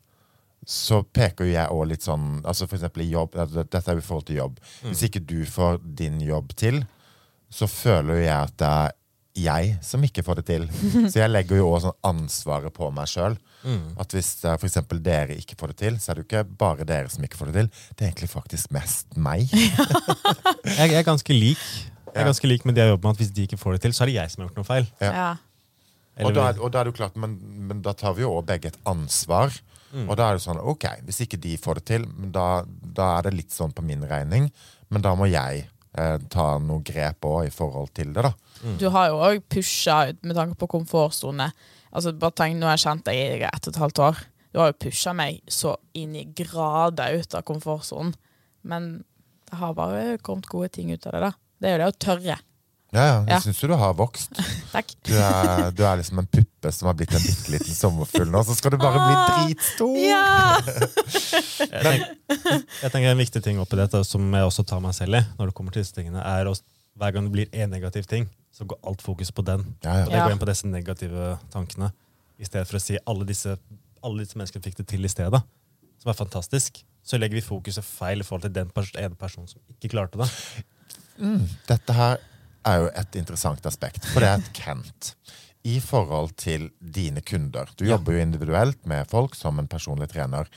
så 0.65 1.03
peker 1.03 1.45
jo 1.45 1.53
jeg 1.53 1.69
òg 1.69 1.83
litt 1.91 2.05
sånn 2.05 2.39
altså 2.41 2.65
For 2.65 2.79
eksempel 2.79 3.03
i 3.05 3.11
jobb. 3.11 3.35
Dette 3.53 3.83
er 3.85 3.99
jo 3.99 4.01
i 4.01 4.05
forhold 4.05 4.27
til 4.29 4.39
jobb. 4.41 4.59
Hvis 4.87 5.05
ikke 5.09 5.21
du 5.21 5.39
får 5.45 5.81
din 5.99 6.17
jobb 6.25 6.55
til, 6.57 6.81
så 7.53 7.67
føler 7.69 8.19
jo 8.19 8.23
jeg 8.25 8.37
at 8.39 8.55
det 8.59 8.71
er 8.71 8.95
jeg 9.35 9.73
som 9.83 10.03
ikke 10.07 10.23
får 10.25 10.39
det 10.39 10.45
til. 10.47 10.65
Så 11.11 11.19
jeg 11.21 11.31
legger 11.31 11.59
jo 11.59 11.67
også 11.73 11.89
sånn 11.91 12.09
ansvaret 12.11 12.73
på 12.75 12.87
meg 12.95 13.09
sjøl. 13.11 13.35
At 13.99 14.13
hvis 14.13 14.29
eh, 14.45 14.55
for 14.61 14.67
eksempel 14.69 14.99
dere 15.01 15.35
ikke 15.41 15.55
får 15.57 15.71
det 15.73 15.77
til, 15.81 15.95
så 15.99 16.11
er 16.11 16.19
det 16.19 16.23
jo 16.23 16.27
ikke 16.29 16.43
bare 16.61 16.85
dere 16.85 17.09
som 17.09 17.23
ikke 17.25 17.39
får 17.39 17.49
det 17.49 17.55
til. 17.63 17.69
Det 17.95 18.03
er 18.05 18.11
egentlig 18.11 18.29
faktisk 18.29 18.71
mest 18.75 19.15
meg. 19.17 19.47
Jeg, 19.55 20.89
jeg 20.91 20.99
er 20.99 21.05
ganske 21.07 21.33
lik. 21.35 21.61
Jeg 22.15 22.21
er 22.23 22.29
ganske 22.29 22.47
lik 22.47 22.63
med 22.65 22.75
det 22.77 22.83
jeg 22.85 22.93
jobber 22.93 23.09
med, 23.09 23.17
at 23.17 23.21
hvis 23.23 23.31
de 23.35 23.43
ikke 23.47 23.57
får 23.59 23.75
det 23.75 23.81
til, 23.85 23.93
så 23.95 24.03
er 24.05 24.09
det 24.11 24.15
jeg 24.15 24.31
som 24.31 24.41
har 24.41 24.47
gjort 24.49 24.59
noe 24.61 24.67
feil. 24.67 24.85
Ja. 25.03 25.09
ja. 25.15 25.31
Og 26.25 26.31
da, 26.35 26.45
er- 26.53 26.61
og 26.63 26.71
da 26.71 26.79
er 26.79 26.87
det 26.87 26.93
jo 26.93 26.97
klart, 27.01 27.17
men, 27.19 27.33
men 27.67 27.81
da 27.83 27.91
tar 27.97 28.13
vi 28.15 28.23
jo 28.23 28.31
også 28.37 28.47
begge 28.53 28.71
et 28.71 28.77
ansvar. 28.87 29.51
Og 29.95 30.13
da 30.19 30.29
er 30.29 30.37
det 30.39 30.43
sånn, 30.43 30.57
ok, 30.59 30.85
hvis 31.07 31.21
ikke 31.25 31.37
de 31.43 31.53
får 31.61 31.79
det 31.79 31.85
til, 31.91 32.05
da, 32.35 32.45
da 32.67 33.09
er 33.17 33.27
det 33.29 33.33
litt 33.37 33.53
sånn 33.55 33.71
på 33.75 33.83
min 33.85 34.01
regning. 34.09 34.47
Men 34.91 35.03
da 35.05 35.11
må 35.15 35.27
jeg 35.31 35.65
eh, 35.97 36.17
ta 36.31 36.45
noe 36.61 36.83
grep 36.85 37.25
òg 37.27 37.47
i 37.47 37.53
forhold 37.53 37.91
til 37.97 38.13
det, 38.15 38.23
da. 38.27 38.33
Du 38.79 38.87
har 38.93 39.09
jo 39.11 39.19
òg 39.21 39.43
pusha 39.51 39.97
med 40.21 40.35
tanke 40.37 40.57
på 40.59 40.69
komfortsone. 40.71 41.51
Altså, 41.95 42.13
bare 42.19 42.35
tenk, 42.35 42.57
Nå 42.59 42.67
har 42.67 42.77
jeg 42.77 42.85
kjent 42.87 43.05
deg 43.05 43.19
i 43.19 43.43
ett 43.47 43.67
og 43.67 43.73
et 43.73 43.81
halvt 43.83 44.01
år. 44.07 44.23
Du 44.51 44.59
har 44.61 44.71
jo 44.71 44.79
pusha 44.85 45.13
meg 45.15 45.41
så 45.51 45.75
inn 45.93 46.15
i 46.15 46.25
grader 46.35 47.19
ut 47.19 47.35
av 47.35 47.43
komfortsonen. 47.47 48.13
Men 48.63 49.03
det 49.49 49.59
har 49.59 49.75
bare 49.77 50.17
kommet 50.25 50.47
gode 50.49 50.69
ting 50.73 50.91
ut 50.91 51.05
av 51.05 51.13
det. 51.13 51.21
da. 51.27 51.31
Det 51.59 51.69
er 51.69 51.75
jo 51.75 51.81
det 51.83 51.89
å 51.91 51.97
tørre. 52.07 52.37
Ja, 52.93 53.03
ja, 53.05 53.15
jeg 53.25 53.29
Ja. 53.33 53.39
syns 53.43 53.59
jo 53.63 53.67
du 53.67 53.73
har 53.75 53.93
vokst. 53.97 54.29
Takk. 54.75 54.93
Du 55.03 55.13
er, 55.17 55.71
du 55.75 55.81
er 55.83 55.97
liksom 55.99 56.19
en 56.21 56.27
puppe 56.27 56.71
som 56.71 56.87
har 56.87 56.93
blitt 56.95 57.11
en 57.17 57.23
bitte 57.25 57.51
liten 57.51 57.73
sommerfugl 57.75 58.29
nå, 58.31 58.43
så 58.47 58.55
skal 58.55 58.71
du 58.71 58.77
bare 58.79 59.01
bli 59.01 59.15
dritstor! 59.55 59.97
Ja! 59.99 60.59
Jeg 61.65 61.81
tenker, 61.83 62.63
jeg 62.81 62.91
tenker 62.91 63.09
En 63.11 63.19
viktig 63.19 63.41
ting 63.43 63.59
oppi 63.61 63.77
dette 63.79 63.99
som 64.07 64.23
jeg 64.33 64.45
også 64.47 64.63
tar 64.67 64.79
meg 64.83 64.93
selv 64.97 65.17
i, 65.17 65.21
når 65.39 65.49
det 65.49 65.55
kommer 65.57 65.73
til 65.75 65.83
disse 65.83 65.95
tingene, 65.95 66.21
er 66.21 66.47
å 66.49 66.53
hver 66.95 67.11
gang 67.15 67.25
det 67.27 67.33
blir 67.35 67.49
en 67.63 67.71
negativ 67.73 68.05
ting, 68.07 68.27
så 68.55 68.63
går 68.69 68.77
alt 68.87 69.01
fokus 69.03 69.31
på 69.35 69.43
den. 69.43 69.65
Ja, 69.83 69.97
ja. 69.99 70.03
Og 70.05 70.11
det 70.13 70.21
går 70.21 70.31
inn 70.35 70.41
på 70.41 70.47
disse 70.47 70.67
negative 70.69 71.25
tankene, 71.51 71.89
i 72.39 72.47
stedet 72.47 72.67
for 72.69 72.79
å 72.79 72.83
si 72.83 72.95
alle 73.07 73.27
disse, 73.27 73.57
alle 74.05 74.23
disse 74.23 74.37
menneskene 74.39 74.63
fikk 74.63 74.77
det 74.79 74.87
til 74.93 75.03
i 75.07 75.11
stedet. 75.11 75.41
Som 75.99 76.11
er 76.13 76.17
fantastisk. 76.19 76.79
Så 77.05 77.19
legger 77.19 77.35
vi 77.39 77.43
fokuset 77.43 77.83
feil 77.85 78.23
i 78.23 78.27
forhold 78.27 78.47
til 78.47 78.55
den 78.55 78.71
pers 78.75 78.93
ene 78.95 79.15
personen 79.19 79.47
som 79.51 79.59
ikke 79.75 79.91
klarte 79.95 80.21
det. 80.23 80.29
Dette 81.67 81.95
her 81.99 82.17
er 82.65 82.81
jo 82.81 82.87
et 82.97 83.19
interessant 83.19 83.67
aspekt, 83.69 84.05
for 84.11 84.23
det 84.23 84.29
er 84.29 84.41
et 84.41 84.51
Kent. 84.57 85.13
I 85.65 85.79
forhold 85.81 86.35
til 86.37 86.67
dine 86.79 87.23
kunder. 87.25 87.69
Du 87.77 87.87
jobber 87.87 88.13
jo 88.13 88.21
individuelt 88.21 88.83
med 88.85 89.07
folk 89.09 89.33
som 89.37 89.57
en 89.57 89.69
personlig 89.69 90.11
trener. 90.11 90.49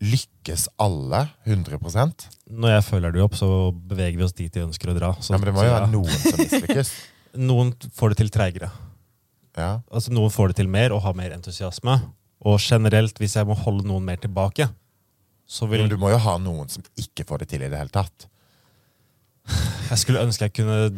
Lykkes 0.00 0.66
alle 0.80 1.26
100% 1.44 2.26
Når 2.56 2.70
jeg 2.72 2.84
følger 2.84 3.12
det 3.12 3.22
opp, 3.24 3.34
så 3.36 3.48
beveger 3.72 4.16
vi 4.16 4.24
oss 4.24 4.36
dit 4.36 4.52
de 4.52 4.64
ønsker 4.64 4.92
å 4.92 4.96
dra. 4.96 5.10
Så, 5.20 5.32
ja, 5.32 5.40
Men 5.40 5.48
det 5.48 5.54
må 5.56 5.64
jo 5.64 5.68
jo 5.68 5.72
ja. 5.72 5.78
være 5.78 5.92
noen 5.92 6.22
som 6.24 6.40
mislykkes. 6.40 6.92
Noen 7.50 7.74
får 7.94 8.12
det 8.12 8.20
til 8.22 8.32
treigere. 8.34 8.70
Ja. 9.56 9.82
Altså 9.92 10.12
Noen 10.12 10.32
får 10.34 10.50
det 10.50 10.60
til 10.62 10.70
mer 10.72 10.94
og 10.96 11.04
har 11.04 11.16
mer 11.16 11.36
entusiasme. 11.36 11.98
Og 12.40 12.56
generelt, 12.64 13.20
hvis 13.20 13.36
jeg 13.36 13.48
må 13.48 13.56
holde 13.60 13.84
noen 13.88 14.04
mer 14.04 14.20
tilbake, 14.20 14.70
så 15.50 15.68
vil 15.68 15.84
Men 15.84 15.92
du 15.92 15.98
må 16.00 16.12
jo 16.12 16.20
ha 16.22 16.36
noen 16.40 16.68
som 16.72 16.84
ikke 17.00 17.26
får 17.28 17.44
det 17.44 17.50
til 17.52 17.64
i 17.66 17.70
det 17.70 17.80
hele 17.80 17.92
tatt. 17.92 18.28
Jeg 19.90 19.98
skulle 19.98 20.22
ønske 20.22 20.46
jeg 20.46 20.54
kunne 20.60 20.92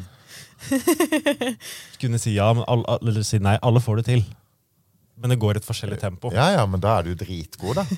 Kunne 2.03 2.21
si 2.23 2.35
ja, 2.37 2.49
men 2.57 2.65
alle, 2.71 2.99
eller 3.01 3.27
si 3.27 3.41
nei. 3.43 3.57
Alle 3.63 3.83
får 3.83 4.03
det 4.03 4.09
til. 4.13 4.25
Men 5.23 5.35
det 5.35 5.39
går 5.43 5.61
et 5.61 5.67
forskjellig 5.69 6.01
tempo. 6.03 6.33
Ja, 6.35 6.51
ja, 6.57 6.65
men 6.67 6.81
da 6.83 6.99
er 7.01 7.11
du 7.11 7.15
dritgod, 7.19 7.79
da. 7.83 7.87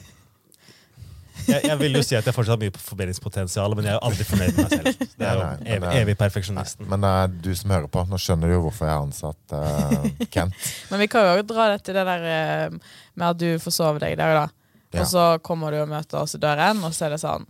Jeg, 1.48 1.64
jeg 1.66 1.74
vil 1.80 1.96
jo 1.98 2.00
si 2.06 2.14
at 2.14 2.24
jeg 2.24 2.32
fortsatt 2.32 2.54
har 2.54 2.60
mye 2.62 2.72
forbedringspotensial, 2.78 3.72
men 3.76 3.84
jeg 3.88 3.90
er 3.90 3.96
jo 3.98 4.02
aldri 4.06 4.24
fornøyd 4.24 4.52
med 4.54 4.60
meg 4.62 4.70
selv. 4.94 5.00
Det 5.18 5.26
er 5.26 5.34
jo 5.34 5.40
Nei, 5.42 5.48
nei, 5.50 5.64
men 5.66 5.72
evig, 5.74 5.88
er- 5.88 6.04
evig 6.04 6.14
perfeksjonisten. 6.20 6.86
Men 6.88 7.04
uh, 7.04 7.24
du 7.26 7.48
som 7.58 7.72
hører 7.74 7.88
på, 7.90 8.04
nå 8.08 8.20
skjønner 8.22 8.48
du 8.48 8.54
jo 8.54 8.60
hvorfor 8.64 8.86
jeg 8.86 8.94
har 8.94 9.02
ansatt 9.02 9.54
uh, 9.58 10.28
Kent. 10.32 10.68
Men 10.92 11.02
vi 11.02 11.08
kan 11.10 11.26
jo 11.26 11.32
også 11.34 11.48
dra 11.50 11.66
det 11.74 11.80
til 11.84 11.98
det 11.98 12.04
der 12.08 12.24
eh, 12.30 12.78
med 13.18 13.26
at 13.26 13.40
du 13.42 13.48
forsover 13.60 14.00
deg 14.06 14.14
i 14.14 14.20
dag, 14.22 14.36
da. 14.38 14.46
Ja. 14.94 15.02
Og 15.02 15.10
så 15.10 15.24
kommer 15.44 15.74
du 15.74 15.80
og 15.82 15.90
møter 15.90 16.20
oss 16.22 16.36
i 16.38 16.40
døren, 16.40 16.80
og 16.86 16.94
så 16.96 17.08
er 17.10 17.16
det 17.16 17.20
sånn 17.26 17.44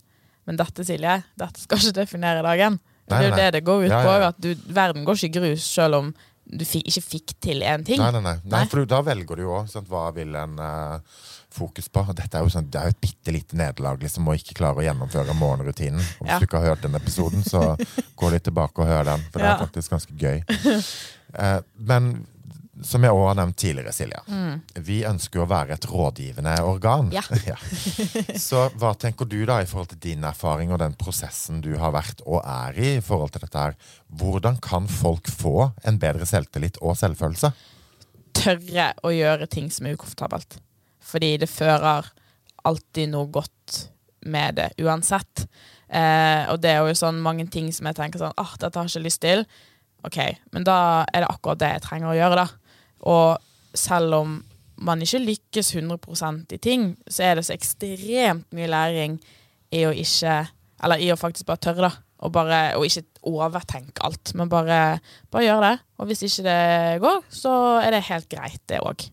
Men 0.48 0.59
dette, 0.64 0.88
Silje, 0.88 1.18
dette 1.44 1.62
skal 1.68 1.85
ikke 1.85 1.98
definere 2.00 2.42
dagen. 2.48 2.81
Nei, 3.11 3.19
det 3.19 3.25
er 3.25 3.29
jo 3.29 3.37
det 3.37 3.51
det 3.59 3.64
går 3.67 3.85
ut 3.85 3.95
på. 3.95 4.14
At 4.31 4.38
du, 4.40 4.55
verden 4.73 5.05
går 5.05 5.19
ikke 5.21 5.31
i 5.33 5.37
grus 5.40 5.67
selv 5.75 6.01
om 6.01 6.14
du 6.45 6.64
fi, 6.69 6.83
ikke 6.85 7.03
fikk 7.05 7.33
til 7.43 7.62
én 7.64 7.85
ting. 7.87 8.01
Nei, 8.01 8.11
nei, 8.12 8.21
nei. 8.25 8.35
nei 8.53 8.64
for 8.69 8.85
da 8.88 9.01
velger 9.05 9.40
du 9.40 9.47
jo 9.47 9.55
òg 9.62 9.73
hva 9.88 10.03
vil 10.17 10.35
en 10.37 10.59
uh, 10.61 11.23
fokus 11.55 11.88
på. 11.88 12.05
Dette 12.17 12.37
er 12.38 12.45
jo, 12.45 12.53
sånn, 12.53 12.69
det 12.73 12.81
er 12.81 12.90
jo 12.90 12.95
et 12.97 13.01
bitte 13.05 13.35
lite 13.35 13.59
nederlag 13.59 14.03
liksom, 14.05 14.29
å 14.29 14.37
ikke 14.37 14.57
klare 14.59 14.83
å 14.83 14.85
gjennomføre 14.85 15.37
morgenrutinen. 15.38 16.03
Hvis 16.21 16.35
Ja. 16.35 16.38
du 16.38 16.47
ikke 16.49 16.61
har 16.61 16.75
hørt 16.75 16.85
den 16.85 16.99
episoden, 17.01 17.45
så 17.47 17.62
gå 18.21 18.31
litt 18.35 18.45
tilbake 18.45 18.85
og 18.85 18.90
hør 18.93 19.09
den, 19.12 19.25
for 19.31 19.40
det 19.40 19.49
er 19.49 19.57
Ja. 19.57 19.59
faktisk 19.64 19.97
ganske 19.97 20.17
gøy. 20.21 20.45
Uh, 21.35 21.61
men 21.81 22.12
som 22.83 23.05
jeg 23.07 23.15
òg 23.15 23.23
har 23.29 23.37
nevnt 23.39 23.57
tidligere, 23.61 23.93
Silja, 23.95 24.23
vi 24.83 25.03
ønsker 25.07 25.39
jo 25.39 25.45
å 25.45 25.51
være 25.51 25.77
et 25.77 25.87
rådgivende 25.91 26.57
organ. 26.67 27.13
Ja. 27.15 27.23
Ja. 27.45 27.59
Så 28.41 28.65
hva 28.81 28.95
tenker 28.99 29.29
du 29.29 29.37
da 29.47 29.59
i 29.63 29.69
forhold 29.69 29.91
til 29.93 30.01
din 30.01 30.25
erfaring 30.25 30.73
og 30.73 30.81
den 30.81 30.95
prosessen 30.99 31.61
du 31.63 31.75
har 31.79 31.93
vært 31.95 32.23
og 32.25 32.41
er 32.41 32.79
i 32.81 32.91
i 32.97 33.05
forhold 33.05 33.35
til 33.35 33.45
dette 33.45 33.61
her? 33.61 33.77
Hvordan 34.09 34.59
kan 34.65 34.89
folk 34.89 35.29
få 35.31 35.71
en 35.85 36.01
bedre 36.01 36.27
selvtillit 36.27 36.81
og 36.81 36.97
selvfølelse? 36.99 37.53
Tørre 38.35 38.89
å 39.05 39.13
gjøre 39.15 39.51
ting 39.51 39.69
som 39.71 39.87
er 39.87 39.99
ukomfortabelt. 39.99 40.59
Fordi 41.05 41.35
det 41.45 41.51
fører 41.53 42.09
alltid 42.65 43.13
noe 43.13 43.29
godt 43.33 43.85
med 44.25 44.57
det, 44.57 44.71
uansett. 44.81 45.45
Eh, 45.89 46.49
og 46.51 46.59
det 46.65 46.73
er 46.73 46.81
jo 46.83 46.97
sånn 46.97 47.21
mange 47.23 47.47
ting 47.53 47.69
som 47.77 47.87
jeg 47.91 47.99
tenker 47.99 48.23
sånn 48.23 48.35
ah, 48.41 48.55
dette 48.59 48.79
har 48.79 48.89
jeg 48.89 48.97
ikke 48.97 49.07
lyst 49.07 49.23
til. 49.23 49.45
Ok, 50.05 50.19
men 50.53 50.67
da 50.67 51.05
er 51.13 51.25
det 51.25 51.31
akkurat 51.31 51.61
det 51.61 51.71
jeg 51.77 51.85
trenger 51.87 52.13
å 52.13 52.17
gjøre, 52.19 52.45
da. 52.45 52.63
Og 53.11 53.38
selv 53.77 54.14
om 54.21 54.35
man 54.85 55.03
ikke 55.05 55.23
lykkes 55.23 55.75
100 55.77 56.55
i 56.55 56.59
ting, 56.59 56.95
så 57.09 57.29
er 57.29 57.38
det 57.38 57.47
så 57.47 57.55
ekstremt 57.55 58.49
mye 58.57 58.71
læring 58.71 59.19
i 59.75 59.85
å 59.87 59.93
ikke 59.95 60.45
Eller 60.85 61.01
i 61.01 61.07
å 61.12 61.17
faktisk 61.17 61.47
bare 61.49 61.62
tørre, 61.62 61.88
da. 61.88 61.90
Og, 62.25 62.33
bare, 62.35 62.75
og 62.77 62.85
ikke 62.85 63.05
overtenke 63.31 64.03
alt, 64.05 64.33
men 64.37 64.51
bare, 64.53 64.99
bare 65.33 65.45
gjøre 65.47 65.69
det. 65.71 65.79
Og 65.99 66.09
hvis 66.11 66.25
ikke 66.27 66.45
det 66.45 67.01
går, 67.01 67.23
så 67.33 67.53
er 67.81 67.95
det 67.95 68.03
helt 68.11 68.29
greit, 68.29 68.61
det 68.69 68.81
òg. 68.85 69.07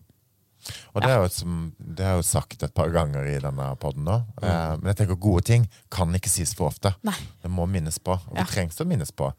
Og 0.92 1.02
det 1.02 1.10
er, 1.10 1.22
jo 1.22 1.54
det 1.96 2.04
er 2.06 2.18
jo 2.18 2.26
sagt 2.26 2.62
et 2.62 2.74
par 2.76 2.90
ganger 2.94 3.26
i 3.30 3.38
denne 3.42 3.70
podden 3.80 4.04
nå. 4.06 4.18
Eh, 4.42 4.74
men 4.78 4.90
jeg 4.90 5.00
tenker 5.00 5.18
gode 5.22 5.46
ting 5.48 5.64
kan 5.92 6.12
ikke 6.14 6.30
sies 6.30 6.52
for 6.58 6.68
ofte. 6.70 6.92
Nei. 7.06 7.16
Det 7.42 7.50
må 7.50 7.66
minnes 7.70 7.98
på, 8.02 8.14
og 8.18 8.36
Ja. 8.36 8.42
det 8.42 8.52
trengs 8.52 8.78
å 8.82 8.86
minnes 8.88 9.10
på. 9.16 9.32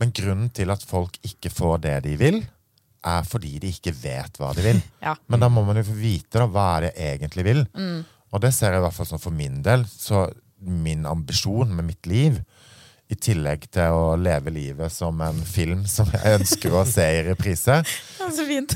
Men 0.00 0.12
grunnen 0.12 0.50
til 0.52 0.70
at 0.74 0.82
folk 0.84 1.16
ikke 1.24 1.52
får 1.52 1.80
det 1.86 1.96
de 2.08 2.16
vil, 2.20 2.42
er 3.06 3.26
fordi 3.28 3.58
de 3.62 3.70
ikke 3.72 3.94
vet 3.94 4.38
hva 4.40 4.52
de 4.56 4.64
vil. 4.64 4.80
Ja. 5.04 5.14
Men 5.30 5.44
da 5.44 5.48
må 5.52 5.62
man 5.66 5.78
jo 5.80 5.86
få 5.88 5.96
vite 5.98 6.40
da, 6.40 6.46
hva 6.50 6.68
er 6.76 6.88
det 6.88 6.92
jeg 6.96 7.18
egentlig 7.18 7.46
vil. 7.46 7.64
Og 8.28 8.42
det 8.44 8.52
ser 8.56 8.74
jeg 8.74 8.82
i 8.82 8.86
hvert 8.86 8.96
fall 8.96 9.08
sånn 9.08 9.22
for 9.22 9.34
min 9.34 9.60
del. 9.64 9.86
Så 9.88 10.26
min 10.58 11.06
ambisjon 11.08 11.70
med 11.74 11.86
mitt 11.92 12.08
liv, 12.10 12.40
i 13.08 13.16
tillegg 13.16 13.62
til 13.72 13.94
å 13.96 14.16
leve 14.20 14.52
livet 14.52 14.92
som 14.92 15.16
en 15.24 15.38
film 15.48 15.86
som 15.88 16.10
jeg 16.12 16.42
ønsker 16.42 16.74
å 16.76 16.82
se 16.84 17.06
i 17.08 17.22
reprise, 17.30 17.78
Så 18.36 18.44
fint. 18.44 18.74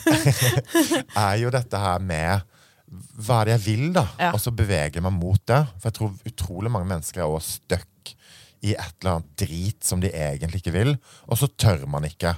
er 1.27 1.35
jo 1.43 1.51
dette 1.53 1.77
her 1.77 2.01
med 2.01 2.49
hva 2.93 3.43
er 3.43 3.51
det 3.51 3.57
jeg 3.59 3.65
vil, 3.67 3.85
da? 3.97 4.07
Ja. 4.21 4.31
Og 4.33 4.41
så 4.41 4.53
beveger 4.57 4.99
jeg 4.99 5.05
meg 5.05 5.15
mot 5.17 5.41
det. 5.49 5.61
For 5.81 5.89
jeg 5.89 5.97
tror 5.99 6.33
utrolig 6.33 6.73
mange 6.73 6.89
mennesker 6.89 7.25
er 7.25 7.29
også 7.29 7.59
stuck 7.59 8.13
i 8.63 8.75
et 8.77 8.97
eller 9.01 9.19
annet 9.19 9.31
drit 9.43 9.85
som 9.85 10.01
de 10.01 10.11
egentlig 10.13 10.63
ikke 10.63 10.75
vil, 10.77 10.93
og 11.27 11.41
så 11.41 11.49
tør 11.59 11.85
man 11.91 12.07
ikke. 12.07 12.35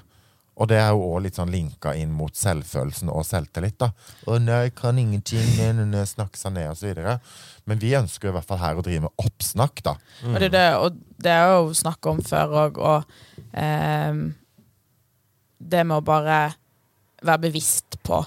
Og 0.54 0.68
det 0.70 0.78
er 0.78 0.92
jo 0.94 1.02
også 1.02 1.22
litt 1.24 1.38
sånn 1.38 1.50
linka 1.50 1.94
inn 1.98 2.12
mot 2.14 2.34
selvfølelsen 2.38 3.10
og 3.10 3.24
selvtillit. 3.26 3.76
da. 3.80 3.90
Å 4.30 4.38
nei, 4.38 4.68
kan 4.76 4.98
ingenting, 5.00 5.58
snakke 6.06 6.38
seg 6.38 6.54
ned 6.54 6.70
og 6.70 6.82
videre. 6.82 7.18
Men 7.66 7.80
vi 7.82 7.94
ønsker 7.98 8.30
i 8.30 8.34
hvert 8.36 8.46
fall 8.46 8.62
her 8.62 8.78
å 8.78 8.84
drive 8.86 9.06
med 9.06 9.24
oppsnakk, 9.24 9.82
da. 9.86 9.96
Og 10.30 10.38
det, 10.38 10.52
det, 10.54 10.66
og 10.78 11.00
det 11.24 11.32
er 11.34 11.56
jo 11.56 11.74
snakk 11.74 12.06
om 12.06 12.22
før 12.22 12.54
òg, 12.64 12.78
og 12.78 13.56
eh, 13.56 14.22
det 15.58 15.82
med 15.82 15.98
å 15.98 16.06
bare 16.06 16.38
være 17.24 17.46
bevisst 17.48 17.98
på 18.06 18.20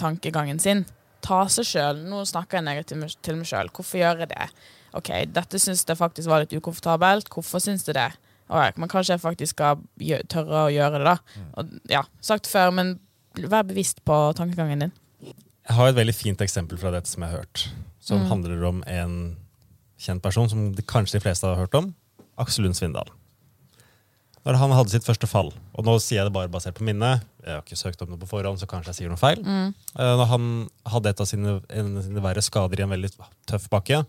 tankegangen 0.00 0.60
sin. 0.62 0.86
Ta 1.20 1.42
seg 1.52 1.68
sjøl. 1.68 2.04
Nå 2.08 2.22
snakker 2.28 2.60
jeg 2.60 2.68
negativt 2.70 3.20
til 3.26 3.40
meg 3.40 3.50
sjøl. 3.50 3.68
Hvorfor 3.74 4.00
gjør 4.00 4.24
jeg 4.24 4.32
det? 4.32 4.48
Ok, 4.96 5.12
dette 5.30 5.60
syns 5.62 5.84
jeg 5.86 5.98
faktisk 5.98 6.30
var 6.30 6.44
litt 6.44 6.54
ukomfortabelt. 6.56 7.28
Hvorfor 7.30 7.62
syns 7.62 7.84
du 7.86 7.92
det? 7.94 8.08
Alright, 8.50 8.78
men 8.82 8.90
kanskje 8.90 9.14
jeg 9.14 9.22
faktisk 9.22 9.54
skal 9.54 9.84
tørre 10.32 10.64
å 10.66 10.72
gjøre 10.74 10.98
det, 10.98 11.06
da. 11.06 11.44
Og, 11.60 11.76
ja, 11.92 12.02
sagt 12.24 12.50
før, 12.50 12.72
men 12.74 12.96
vær 13.38 13.62
bevisst 13.68 14.02
på 14.06 14.16
tankegangen 14.38 14.82
din. 14.86 14.96
Jeg 15.70 15.76
har 15.78 15.90
et 15.90 15.98
veldig 16.00 16.16
fint 16.16 16.42
eksempel 16.42 16.80
fra 16.80 16.90
dette 16.90 17.06
som 17.06 17.22
jeg 17.22 17.30
har 17.30 17.44
hørt. 17.44 17.68
Som 18.02 18.26
handler 18.26 18.64
om 18.66 18.82
en 18.90 19.14
kjent 20.00 20.22
person 20.24 20.48
som 20.50 20.70
de, 20.74 20.82
kanskje 20.82 21.18
de 21.18 21.24
fleste 21.28 21.46
har 21.46 21.60
hørt 21.60 21.76
om. 21.78 21.92
Aksel 22.40 22.66
Lund 22.66 22.78
Svindal. 22.78 23.12
Når 24.40 24.56
han 24.56 24.72
hadde 24.72 24.90
sitt 24.94 25.04
første 25.04 25.28
fall, 25.28 25.50
og 25.76 25.84
nå 25.84 25.98
sier 26.00 26.22
jeg 26.22 26.30
det 26.30 26.34
bare 26.34 26.50
basert 26.50 26.78
på 26.78 26.84
minnet, 26.88 27.26
jeg 27.44 27.52
har 27.52 27.60
ikke 27.60 27.76
søkt 27.76 28.00
opp 28.02 28.08
noe 28.08 28.20
på 28.22 28.28
forhånd, 28.30 28.58
så 28.58 28.66
kanskje 28.66 28.94
jeg 28.94 28.98
sier 29.02 29.12
noe 29.12 29.20
feil. 29.20 29.42
Mm. 29.44 29.74
Når 30.00 30.30
han 30.32 30.46
hadde 30.94 31.12
et 31.12 31.20
av 31.20 31.28
sine, 31.28 31.58
en 31.68 31.90
sine 32.02 32.24
verre 32.24 32.42
skader 32.42 32.80
i 32.80 32.86
en 32.86 32.94
veldig 32.94 33.12
tøff 33.50 33.68
bakke, 33.70 34.00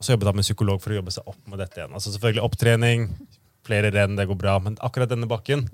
så 0.00 0.12
jobbet 0.14 0.26
han 0.30 0.36
med 0.36 0.44
psykolog 0.44 0.80
for 0.82 0.90
å 0.92 0.98
jobbe 1.00 1.12
seg 1.14 1.26
opp 1.30 1.40
med 1.48 1.58
dette 1.58 1.78
igjen. 1.80 1.92
Altså 1.94 2.12
selvfølgelig 2.14 2.42
opptrening, 2.44 3.06
flere 3.64 3.90
renn, 3.94 4.16
det 4.16 4.26
går 4.28 4.36
bra, 4.36 4.58
men 4.60 4.76
akkurat 4.84 5.08
denne 5.08 5.28
bakken, 5.30 5.68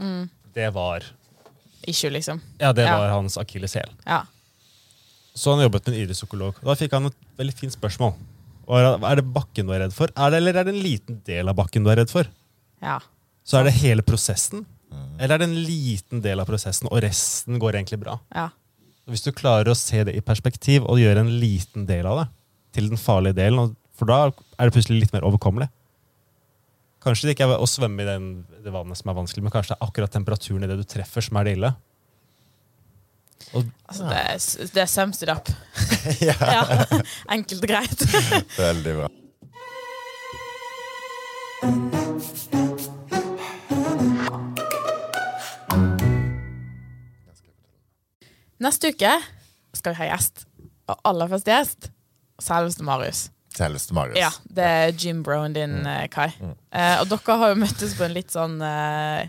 det 0.54 0.68
var, 0.74 1.02
Issue, 1.88 2.10
liksom. 2.10 2.40
ja, 2.60 2.72
det 2.72 2.84
Ja. 2.84 2.98
var 2.98 3.08
hans 3.10 3.36
akilleshæl. 3.38 3.88
Ja. 4.06 4.24
Så 5.34 5.54
han 5.54 5.62
jobbet 5.64 5.86
med 5.86 5.94
en 5.96 6.02
idrettspsykolog. 6.04 6.54
Da 6.62 6.74
fikk 6.74 6.92
han 6.92 7.06
et 7.06 7.16
veldig 7.38 7.54
fint 7.54 7.72
spørsmål. 7.72 8.14
Er- 8.70 9.02
Er 9.02 9.16
det 9.16 9.32
bakken 9.32 9.66
du 9.66 9.72
er 9.72 9.80
redd 9.80 9.92
for, 9.92 10.08
er 10.16 10.30
det, 10.30 10.36
eller 10.36 10.56
er 10.60 10.64
det 10.64 10.74
en 10.74 10.82
liten 10.82 11.22
del 11.24 11.48
av 11.48 11.56
bakken 11.56 11.82
du 11.84 11.90
er 11.90 11.96
redd 11.96 12.10
for? 12.10 12.24
ja. 12.82 13.00
Så 13.42 13.58
er 13.58 13.64
det 13.64 13.72
hele 13.80 14.02
prosessen, 14.02 14.66
eller 15.18 15.34
er 15.34 15.38
det 15.38 15.48
en 15.48 15.64
liten 15.64 16.20
del 16.22 16.38
av 16.38 16.46
prosessen, 16.46 16.86
og 16.92 17.02
resten 17.02 17.58
går 17.58 17.72
egentlig 17.74 17.98
bra? 18.00 18.20
ja. 18.34 18.50
Hvis 19.08 19.24
du 19.24 19.32
klarer 19.32 19.64
å 19.66 19.74
se 19.76 20.04
det 20.04 20.14
i 20.14 20.20
perspektiv 20.20 20.84
og 20.84 20.98
gjøre 20.98 21.18
en 21.24 21.40
liten 21.40 21.84
del 21.86 22.06
av 22.06 22.18
det 22.18 22.28
til 22.74 22.88
den 22.88 22.98
farlige 22.98 23.34
delen, 23.34 23.58
og- 23.58 23.76
for 24.00 24.08
da 24.08 24.18
er 24.30 24.64
det 24.70 24.72
plutselig 24.74 25.02
litt 25.04 25.12
mer 25.12 25.26
overkommelig. 25.28 25.68
Kanskje 27.04 27.28
det 27.28 27.34
ikke 27.36 27.46
er 27.48 27.60
å 27.60 27.68
svømme 27.68 28.04
i 28.04 28.08
den, 28.08 28.26
det 28.64 28.72
vannet 28.74 28.98
som 28.98 29.12
er 29.12 29.16
vanskelig, 29.16 29.44
men 29.44 29.52
kanskje 29.52 29.74
det 29.74 29.78
er 29.78 29.86
akkurat 29.88 30.12
temperaturen 30.12 30.64
i 30.64 30.68
det 30.68 30.80
du 30.80 30.84
treffer, 30.88 31.24
som 31.24 31.38
er 31.40 31.48
det 31.48 31.54
ille. 31.58 31.70
Og 33.56 33.64
Altså, 33.88 34.04
det, 34.06 34.18
er, 34.20 34.66
det 34.76 34.82
er 34.84 34.90
sums 34.90 35.22
it 35.24 35.32
up. 35.32 35.48
ja, 36.20 36.36
Ja. 36.40 37.00
Enkelt 37.32 37.64
og 37.64 37.72
greit. 37.72 38.04
Veldig 38.60 38.98
bra. 39.00 39.08
Neste 48.60 48.92
uke 48.92 49.12
skal 49.76 49.94
vi 49.94 50.00
ha 50.02 50.10
gjest. 50.12 50.44
Og 50.90 50.98
aller 51.06 51.30
første 51.30 51.54
gjest 51.54 51.90
selveste 52.40 52.84
Marius. 52.86 53.26
Selveste 53.56 53.94
Marius. 53.96 54.18
Ja, 54.20 54.30
Det 54.46 54.64
er 54.64 54.92
Jim 54.94 55.22
Brown 55.26 55.52
din, 55.56 55.80
mm. 55.82 56.08
Kai. 56.14 56.28
Eh, 56.72 56.96
og 57.00 57.08
dere 57.10 57.36
har 57.42 57.52
jo 57.54 57.60
møttes 57.64 57.96
på 57.98 58.06
en 58.06 58.14
litt 58.14 58.30
sånn 58.34 58.60
eh, 58.62 59.26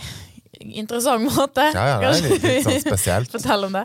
interessant 0.82 1.24
måte. 1.26 1.64
Ja, 1.74 1.86
ja, 1.86 1.98
det 2.00 2.10
er 2.10 2.26
litt, 2.28 2.44
litt 2.46 2.66
sånn 2.68 2.82
spesielt. 2.84 3.32
Fortell 3.34 3.66
om 3.68 3.78
det. 3.80 3.84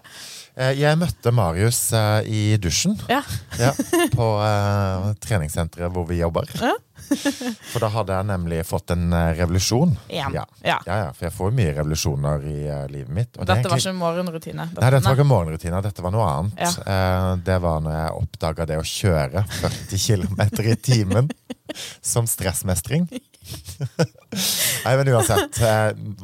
Eh, 0.56 0.74
Jeg 0.80 1.00
møtte 1.02 1.34
Marius 1.36 1.80
eh, 1.98 2.30
i 2.30 2.44
dusjen 2.62 2.94
Ja. 3.12 3.22
ja, 3.60 3.74
på 4.14 4.28
eh, 4.46 5.10
treningssenteret 5.26 5.92
hvor 5.92 6.06
vi 6.10 6.22
jobber. 6.22 6.48
Ja. 6.62 6.76
For 7.72 7.84
da 7.84 7.92
hadde 7.94 8.20
jeg 8.20 8.30
nemlig 8.32 8.62
fått 8.68 8.94
en 8.96 9.10
eh, 9.14 9.32
revolusjon. 9.40 9.96
Ja. 10.14 10.30
Ja. 10.34 10.46
Ja, 10.66 10.80
ja, 10.86 11.10
for 11.14 11.28
jeg 11.28 11.36
får 11.36 11.52
jo 11.52 11.56
mye 11.58 11.74
revolusjoner 11.76 12.46
i 12.50 12.58
uh, 12.66 12.86
livet 12.92 13.12
mitt. 13.14 13.32
og 13.38 13.46
det 13.46 13.58
egentlig... 13.58 13.64
Dette 13.64 13.74
var 13.74 13.84
ikke 13.84 13.98
morgenrutine? 14.00 14.36
morgenrutine. 14.36 14.82
Nei, 14.82 14.92
dette 14.94 15.08
var 15.08 15.18
ikke 15.18 15.28
morgenrutine. 15.30 15.82
dette 15.86 16.06
var 16.06 16.14
noe 16.16 16.26
annet. 16.30 16.80
Eh, 16.86 17.30
det 17.46 17.58
var 17.64 17.84
når 17.84 17.96
jeg 17.98 18.18
oppdaga 18.22 18.68
det 18.70 18.80
å 18.80 18.86
kjøre 18.90 19.46
40 19.60 20.04
km 20.06 20.42
i 20.66 20.76
timen 20.76 21.32
som 22.14 22.28
stressmestring. 22.30 23.08
Nei, 24.86 24.94
men 24.98 25.12
uansett. 25.14 25.60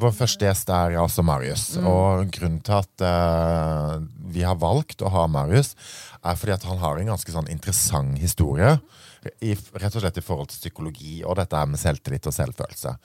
Vår 0.00 0.14
første 0.16 0.48
gjest 0.48 0.72
er 0.74 0.98
altså 1.00 1.24
Marius. 1.26 1.72
Og 1.78 2.32
grunnen 2.34 2.62
til 2.64 2.80
at 2.80 3.04
uh, 3.06 4.00
vi 4.32 4.44
har 4.46 4.58
valgt 4.60 5.04
å 5.04 5.12
ha 5.12 5.28
Marius, 5.30 5.76
er 6.22 6.38
fordi 6.38 6.56
at 6.56 6.66
han 6.66 6.82
har 6.82 6.98
en 6.98 7.14
ganske 7.14 7.34
sånn 7.34 7.50
interessant 7.50 8.18
historie. 8.22 8.76
I, 9.44 9.54
rett 9.54 9.94
og 9.94 10.02
slett 10.02 10.18
i 10.18 10.24
forhold 10.24 10.50
til 10.50 10.64
psykologi 10.64 11.20
og 11.22 11.36
dette 11.38 11.62
med 11.70 11.80
selvtillit 11.80 12.26
og 12.26 12.34
selvfølelse. 12.34 12.96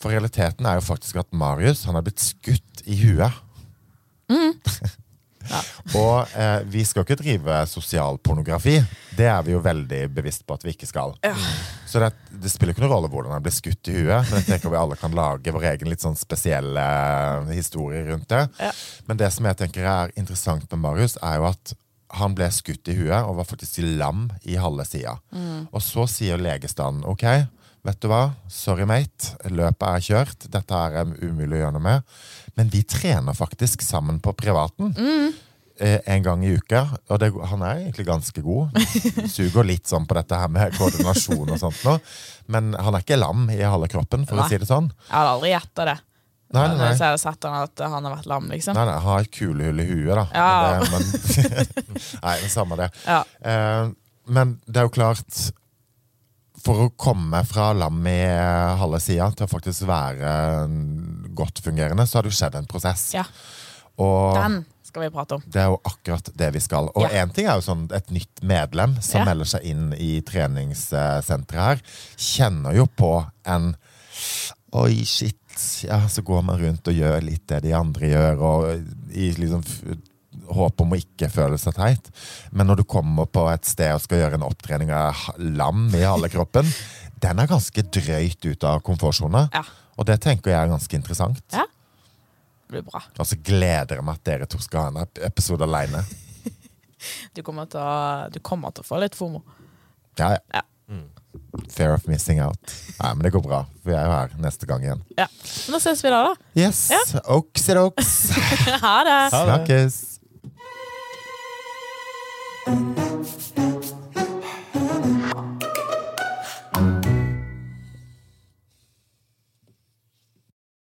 For 0.00 0.14
realiteten 0.14 0.66
er 0.66 0.80
jo 0.80 0.86
faktisk 0.86 1.20
at 1.20 1.30
Marius 1.36 1.84
han 1.88 1.98
er 1.98 2.06
blitt 2.06 2.22
skutt 2.24 2.84
i 2.88 2.96
huet. 3.04 3.46
Og 5.96 6.28
eh, 6.36 6.60
vi 6.70 6.82
skal 6.86 7.04
ikke 7.04 7.18
drive 7.18 7.56
sosialpornografi. 7.66 8.76
Det 9.16 9.26
er 9.26 9.40
vi 9.46 9.54
jo 9.54 9.62
veldig 9.64 10.02
bevisst 10.14 10.44
på 10.46 10.54
at 10.54 10.64
vi 10.66 10.74
ikke 10.74 10.88
skal. 10.88 11.14
Så 11.88 12.02
det, 12.02 12.12
det 12.30 12.52
spiller 12.52 12.74
ikke 12.74 12.84
noen 12.84 12.94
rolle 12.94 13.10
hvordan 13.10 13.34
han 13.34 13.44
blir 13.44 13.54
skutt 13.54 13.90
i 13.90 13.96
huet, 13.96 14.28
men 14.28 14.38
jeg 14.38 14.46
tenker 14.46 14.72
vi 14.72 14.78
alle 14.78 14.98
kan 15.00 15.16
lage 15.16 15.54
vår 15.54 15.66
egen 15.72 15.90
litt 15.90 16.04
sånn 16.04 16.18
spesielle 16.18 16.84
eh, 16.84 17.54
historie 17.56 18.04
rundt 18.10 18.28
det. 18.30 18.44
Ja. 18.60 18.72
Men 19.08 19.20
det 19.20 19.32
som 19.34 19.48
jeg 19.48 19.58
tenker 19.64 19.88
er 19.90 20.14
interessant 20.20 20.68
med 20.70 20.84
Marius, 20.84 21.18
er 21.24 21.40
jo 21.40 21.48
at 21.50 21.74
han 22.18 22.34
ble 22.34 22.48
skutt 22.52 22.88
i 22.90 22.96
huet 22.98 23.22
og 23.22 23.36
var 23.38 23.48
faktisk 23.48 23.80
lam 23.98 24.28
i 24.42 24.58
halve 24.60 24.86
sida. 24.88 25.16
Og 25.70 25.82
så 25.84 26.06
sier 26.10 26.40
legestanden 26.42 27.06
OK, 27.08 27.26
vet 27.86 28.00
du 28.02 28.08
hva, 28.10 28.22
sorry 28.50 28.86
mate, 28.88 29.36
løpet 29.48 29.86
er 29.88 30.06
kjørt, 30.08 30.48
dette 30.52 30.80
er 30.80 31.14
umulig 31.22 31.60
å 31.60 31.62
gjøre 31.62 31.76
noe 31.76 31.86
med. 31.86 32.18
Men 32.58 32.72
vi 32.72 32.82
trener 32.82 33.36
faktisk 33.36 33.84
sammen 33.86 34.20
på 34.22 34.34
privaten. 34.36 34.92
Mm. 34.96 35.38
En 35.80 36.24
gang 36.26 36.42
i 36.44 36.50
uka, 36.52 36.82
og 37.08 37.22
det, 37.22 37.30
han 37.48 37.62
er 37.64 37.86
egentlig 37.86 38.04
ganske 38.10 38.42
god. 38.44 38.76
Suger 39.32 39.64
litt 39.64 39.88
sånn 39.88 40.04
på 40.04 40.18
dette 40.18 40.36
her 40.36 40.50
med 40.52 40.76
koordinasjon 40.76 41.54
og 41.54 41.56
sånt 41.62 41.80
nå. 41.86 41.94
Men 42.52 42.74
han 42.76 42.98
er 42.98 43.06
ikke 43.06 43.16
lam 43.16 43.46
i 43.54 43.62
halve 43.62 43.88
kroppen, 43.88 44.26
for 44.28 44.36
Nei. 44.36 44.44
å 44.44 44.50
si 44.50 44.60
det 44.60 44.68
sånn. 44.68 44.90
Jeg 45.06 45.16
hadde 45.16 45.34
aldri 45.38 45.54
gjetta 45.54 45.86
det. 45.88 45.96
Nei, 46.50 46.64
nei, 46.66 46.76
nei. 46.80 46.86
jeg 46.90 46.98
hadde 47.04 47.18
sett 47.22 47.44
han 47.46 47.62
at 47.62 47.80
han 47.92 48.06
har 48.08 48.16
vært 48.16 48.26
lam, 48.26 48.48
liksom. 48.50 48.74
Nei, 48.74 48.84
nei, 48.88 48.96
Ha 49.04 49.12
har 49.14 49.20
et 49.26 49.30
kulehull 49.36 49.80
i 49.84 49.86
huet, 49.86 50.18
da. 50.18 50.24
Ja. 50.34 50.80
Det, 50.80 50.90
men, 50.90 51.04
nei, 52.26 52.34
det 52.42 52.50
samme 52.50 52.78
det. 52.80 52.88
Ja. 53.06 53.20
Eh, 53.46 53.92
men 54.30 54.56
det 54.66 54.82
er 54.82 54.88
jo 54.88 54.92
klart 54.94 55.38
For 56.60 56.82
å 56.84 56.90
komme 57.00 57.40
fra 57.48 57.70
lam 57.72 58.02
i 58.10 58.18
halve 58.82 58.98
sida 59.00 59.30
til 59.32 59.46
å 59.46 59.50
faktisk 59.50 59.86
være 59.88 60.34
godt 61.38 61.62
fungerende, 61.64 62.04
så 62.06 62.18
har 62.18 62.26
det 62.26 62.34
jo 62.34 62.38
skjedd 62.42 62.58
en 62.60 62.68
prosess. 62.68 63.06
Ja. 63.16 63.24
Og 64.00 64.34
Den 64.36 64.58
skal 64.84 65.06
vi 65.06 65.10
prate 65.14 65.38
om. 65.38 65.42
det 65.46 65.62
er 65.62 65.70
jo 65.70 65.78
akkurat 65.86 66.28
det 66.36 66.50
vi 66.56 66.60
skal. 66.60 66.90
Og 66.98 67.06
Ja. 67.08 67.24
ting 67.32 67.46
er 67.46 67.56
jo 67.60 67.64
sånn 67.64 67.86
et 67.94 68.10
nytt 68.10 68.42
medlem 68.42 68.98
som 69.00 69.24
melder 69.24 69.48
seg 69.54 69.64
inn 69.70 69.92
i 69.94 70.20
treningssenteret 70.26 71.60
her, 71.62 71.80
kjenner 72.18 72.74
jo 72.76 72.86
på 72.86 73.14
en 73.46 73.76
Oi, 74.76 75.02
shit. 75.08 75.39
Ja, 75.84 75.98
så 76.08 76.22
går 76.22 76.44
man 76.46 76.60
rundt 76.60 76.88
og 76.88 76.96
gjør 76.96 77.20
litt 77.24 77.46
det 77.50 77.62
de 77.66 77.74
andre 77.76 78.10
gjør, 78.12 78.40
og 78.44 79.12
i 79.16 79.30
liksom 79.36 79.64
håp 80.50 80.82
om 80.82 80.94
å 80.94 80.98
ikke 80.98 81.30
føle 81.32 81.58
seg 81.60 81.76
teit. 81.76 82.10
Men 82.54 82.70
når 82.70 82.80
du 82.80 82.86
kommer 82.88 83.26
på 83.30 83.44
et 83.50 83.66
sted 83.68 83.92
og 83.94 84.02
skal 84.04 84.22
gjøre 84.22 84.38
en 84.38 84.46
opptrening 84.46 84.92
av 84.94 85.26
lam 85.38 85.88
i 85.96 86.04
halve 86.06 86.30
kroppen, 86.34 86.68
den 87.20 87.42
er 87.42 87.50
ganske 87.50 87.84
drøyt 87.92 88.46
ut 88.46 88.64
av 88.64 88.80
komfortsona. 88.86 89.46
Ja. 89.54 89.64
Og 90.00 90.08
det 90.08 90.20
tenker 90.24 90.54
jeg 90.54 90.60
er 90.62 90.72
ganske 90.72 90.96
interessant. 90.96 91.42
Ja. 91.52 91.66
Det 91.66 92.76
blir 92.76 92.86
bra. 92.86 93.02
Og 93.18 93.26
så 93.26 93.36
gleder 93.36 93.98
jeg 93.98 94.06
meg 94.06 94.20
at 94.20 94.26
dere 94.28 94.48
to 94.48 94.60
skal 94.62 94.86
ha 94.86 94.92
en 95.04 95.22
episode 95.28 95.66
aleine. 95.66 96.04
Du 97.32 97.40
kommer 97.40 97.64
til 97.64 97.80
å, 97.80 98.28
du 98.28 98.42
kommer 98.44 98.74
til 98.76 98.84
å 98.84 98.84
få 98.84 98.98
litt 99.00 99.14
fomo. 99.16 99.38
Ja, 100.20 100.34
ja. 100.34 100.60
Ja. 100.60 101.00
Fair 101.70 101.94
of 101.94 102.06
missing 102.08 102.40
out. 102.40 102.58
Nei, 103.00 103.14
men 103.14 103.24
det 103.24 103.32
går 103.34 103.42
bra. 103.44 103.64
Vi 103.86 103.92
er 103.94 104.04
jo 104.06 104.12
her 104.14 104.34
neste 104.42 104.66
gang 104.66 104.82
igjen. 104.84 105.02
Ja. 105.18 105.26
Nå 105.70 105.80
ses 105.82 106.04
vi 106.04 106.12
da, 106.12 106.22
da. 106.30 106.34
Yes. 106.58 106.88
Ja. 106.92 107.00
Oxidox. 107.36 108.30
ha 108.84 108.96
det. 109.08 109.20
Snakkes. 109.34 110.00